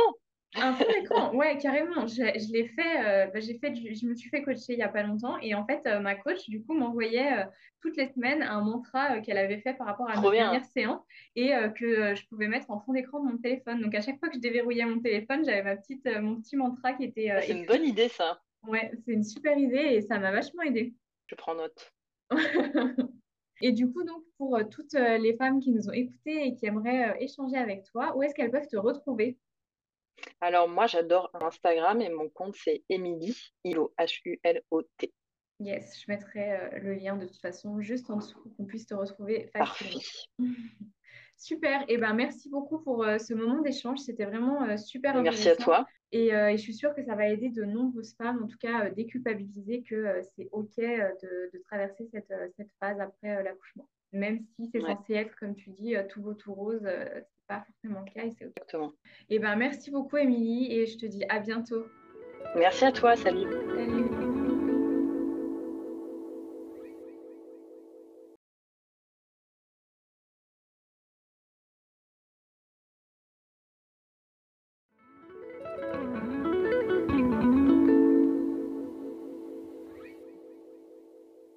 Un 0.55 0.75
fond 0.75 0.85
d'écran, 0.89 1.35
ouais, 1.35 1.59
carrément. 1.59 2.07
Je, 2.07 2.15
je 2.15 2.53
l'ai 2.53 2.69
fait, 2.69 3.05
euh, 3.05 3.27
bah, 3.27 3.41
j'ai 3.41 3.59
fait, 3.59 3.75
je, 3.75 4.07
me 4.07 4.15
suis 4.15 4.31
fait 4.31 4.43
coacher 4.43 4.73
il 4.73 4.77
n'y 4.77 4.83
a 4.83 4.89
pas 4.89 5.03
longtemps 5.03 5.39
et 5.43 5.55
en 5.55 5.67
fait, 5.67 5.83
euh, 5.87 6.01
ma 6.01 6.15
coach, 6.15 6.49
du 6.49 6.65
coup, 6.65 6.75
m'envoyait 6.75 7.41
euh, 7.41 7.45
toutes 7.83 7.97
les 7.97 8.09
semaines 8.09 8.43
un 8.43 8.63
mantra 8.63 9.21
qu'elle 9.21 9.37
avait 9.37 9.61
fait 9.61 9.75
par 9.75 9.87
rapport 9.87 10.09
à 10.09 10.19
ma 10.19 10.31
dernière 10.31 10.65
séance 10.65 11.03
et 11.37 11.53
que 11.77 12.15
je 12.15 12.27
pouvais 12.29 12.49
mettre 12.49 12.71
en 12.71 12.81
fond 12.81 12.93
d'écran 12.93 13.21
de 13.21 13.31
mon 13.31 13.39
téléphone. 13.39 13.81
Donc, 13.81 13.95
à 13.95 14.01
chaque 14.01 14.19
fois 14.19 14.29
que 14.29 14.37
je 14.37 14.41
déverrouillais 14.41 14.87
mon 14.87 15.01
téléphone, 15.01 15.45
j'avais 15.45 15.63
ma 15.63 15.77
petite, 15.77 16.05
mon 16.21 16.41
petit 16.41 16.57
mantra 16.57 16.95
qui 16.95 17.05
était. 17.05 17.31
c'est 17.43 17.53
une 17.53 17.67
bonne 17.67 17.85
idée, 17.85 18.09
ça. 18.09 18.41
Ouais, 18.67 18.91
c'est 19.05 19.13
une 19.13 19.23
super 19.23 19.57
idée 19.57 19.77
et 19.77 20.01
ça 20.01 20.19
m'a 20.19 20.33
vachement 20.33 20.63
aidé. 20.63 20.95
Je 21.29 21.35
prends 21.35 21.55
note. 21.55 21.93
et 23.61 23.73
du 23.73 23.91
coup, 23.91 24.03
donc, 24.03 24.23
pour 24.39 24.57
euh, 24.57 24.65
toutes 24.65 24.95
euh, 24.95 25.19
les 25.19 25.37
femmes 25.37 25.61
qui 25.61 25.71
nous 25.71 25.89
ont 25.89 25.93
écoutées 25.93 26.47
et 26.47 26.55
qui 26.55 26.67
aimeraient 26.67 27.11
euh, 27.11 27.15
échanger 27.21 27.57
avec 27.57 27.85
toi, 27.85 28.17
où 28.17 28.23
est-ce 28.23 28.35
qu'elles 28.35 28.51
peuvent 28.51 28.67
te 28.67 28.77
retrouver? 28.77 29.39
Alors, 30.41 30.69
moi, 30.69 30.87
j'adore 30.87 31.31
Instagram 31.35 32.01
et 32.01 32.09
mon 32.09 32.29
compte, 32.29 32.57
c'est 32.57 32.83
Emily, 32.89 33.37
H-U-L-O-T. 33.65 35.13
Yes, 35.61 36.01
je 36.01 36.05
mettrai 36.09 36.71
le 36.81 36.95
lien 36.95 37.17
de 37.17 37.27
toute 37.27 37.41
façon 37.41 37.81
juste 37.81 38.11
en 38.11 38.17
dessous 38.17 38.41
pour 38.41 38.57
qu'on 38.57 38.65
puisse 38.65 38.87
te 38.87 38.95
retrouver 38.95 39.51
facilement. 39.53 40.01
Super, 41.37 41.83
et 41.83 41.95
eh 41.95 41.99
ben 41.99 42.15
merci 42.15 42.49
beaucoup 42.49 42.81
pour 42.81 43.05
ce 43.05 43.33
moment 43.33 43.61
d'échange, 43.61 43.99
c'était 43.99 44.25
vraiment 44.25 44.77
super. 44.77 45.23
Merci 45.23 45.49
à 45.51 45.57
toi. 45.57 45.87
Euh, 46.15 46.49
et, 46.49 46.57
je 46.57 46.63
suis 46.63 46.75
sûre 46.75 46.95
que 46.95 47.03
ça 47.03 47.15
va 47.15 47.29
aider 47.29 47.51
de 47.51 47.65
nombreuses 47.65 48.15
femmes, 48.15 48.43
en 48.43 48.47
tout 48.47 48.59
cas, 48.59 48.87
euh, 48.87 48.91
déculpabiliser 48.91 49.83
que 49.83 49.95
euh, 49.95 50.23
c'est 50.37 50.49
OK 50.53 50.77
de, 50.79 51.63
traverser 51.67 52.09
cette, 52.13 52.33
phase 52.81 53.01
après 53.01 53.43
l'accouchement. 53.43 53.89
Même 54.13 54.41
si 54.57 54.71
c'est 54.73 54.81
censé 54.81 55.15
être, 55.15 55.37
comme 55.37 55.55
tu 55.55 55.71
dis, 55.71 55.95
tout 56.09 56.23
beau, 56.23 56.33
tout 56.33 56.55
rose, 56.55 56.81
c'est 56.83 57.47
pas 57.47 57.63
forcément 57.67 58.01
le 58.01 58.11
cas 58.11 58.27
et 58.27 58.31
c'est 58.31 58.47
OK. 58.47 58.53
Exactement. 58.57 58.93
Et 59.29 59.37
eh 59.37 59.39
ben 59.39 59.55
merci 59.57 59.91
beaucoup, 59.91 60.17
Émilie, 60.17 60.73
et 60.73 60.87
je 60.87 60.97
te 60.97 61.05
dis 61.05 61.25
à 61.29 61.41
bientôt. 61.41 61.85
Merci 62.57 62.87
à 62.87 62.93
toi, 62.93 63.15
salut. 63.15 63.47
Salut. 63.75 64.68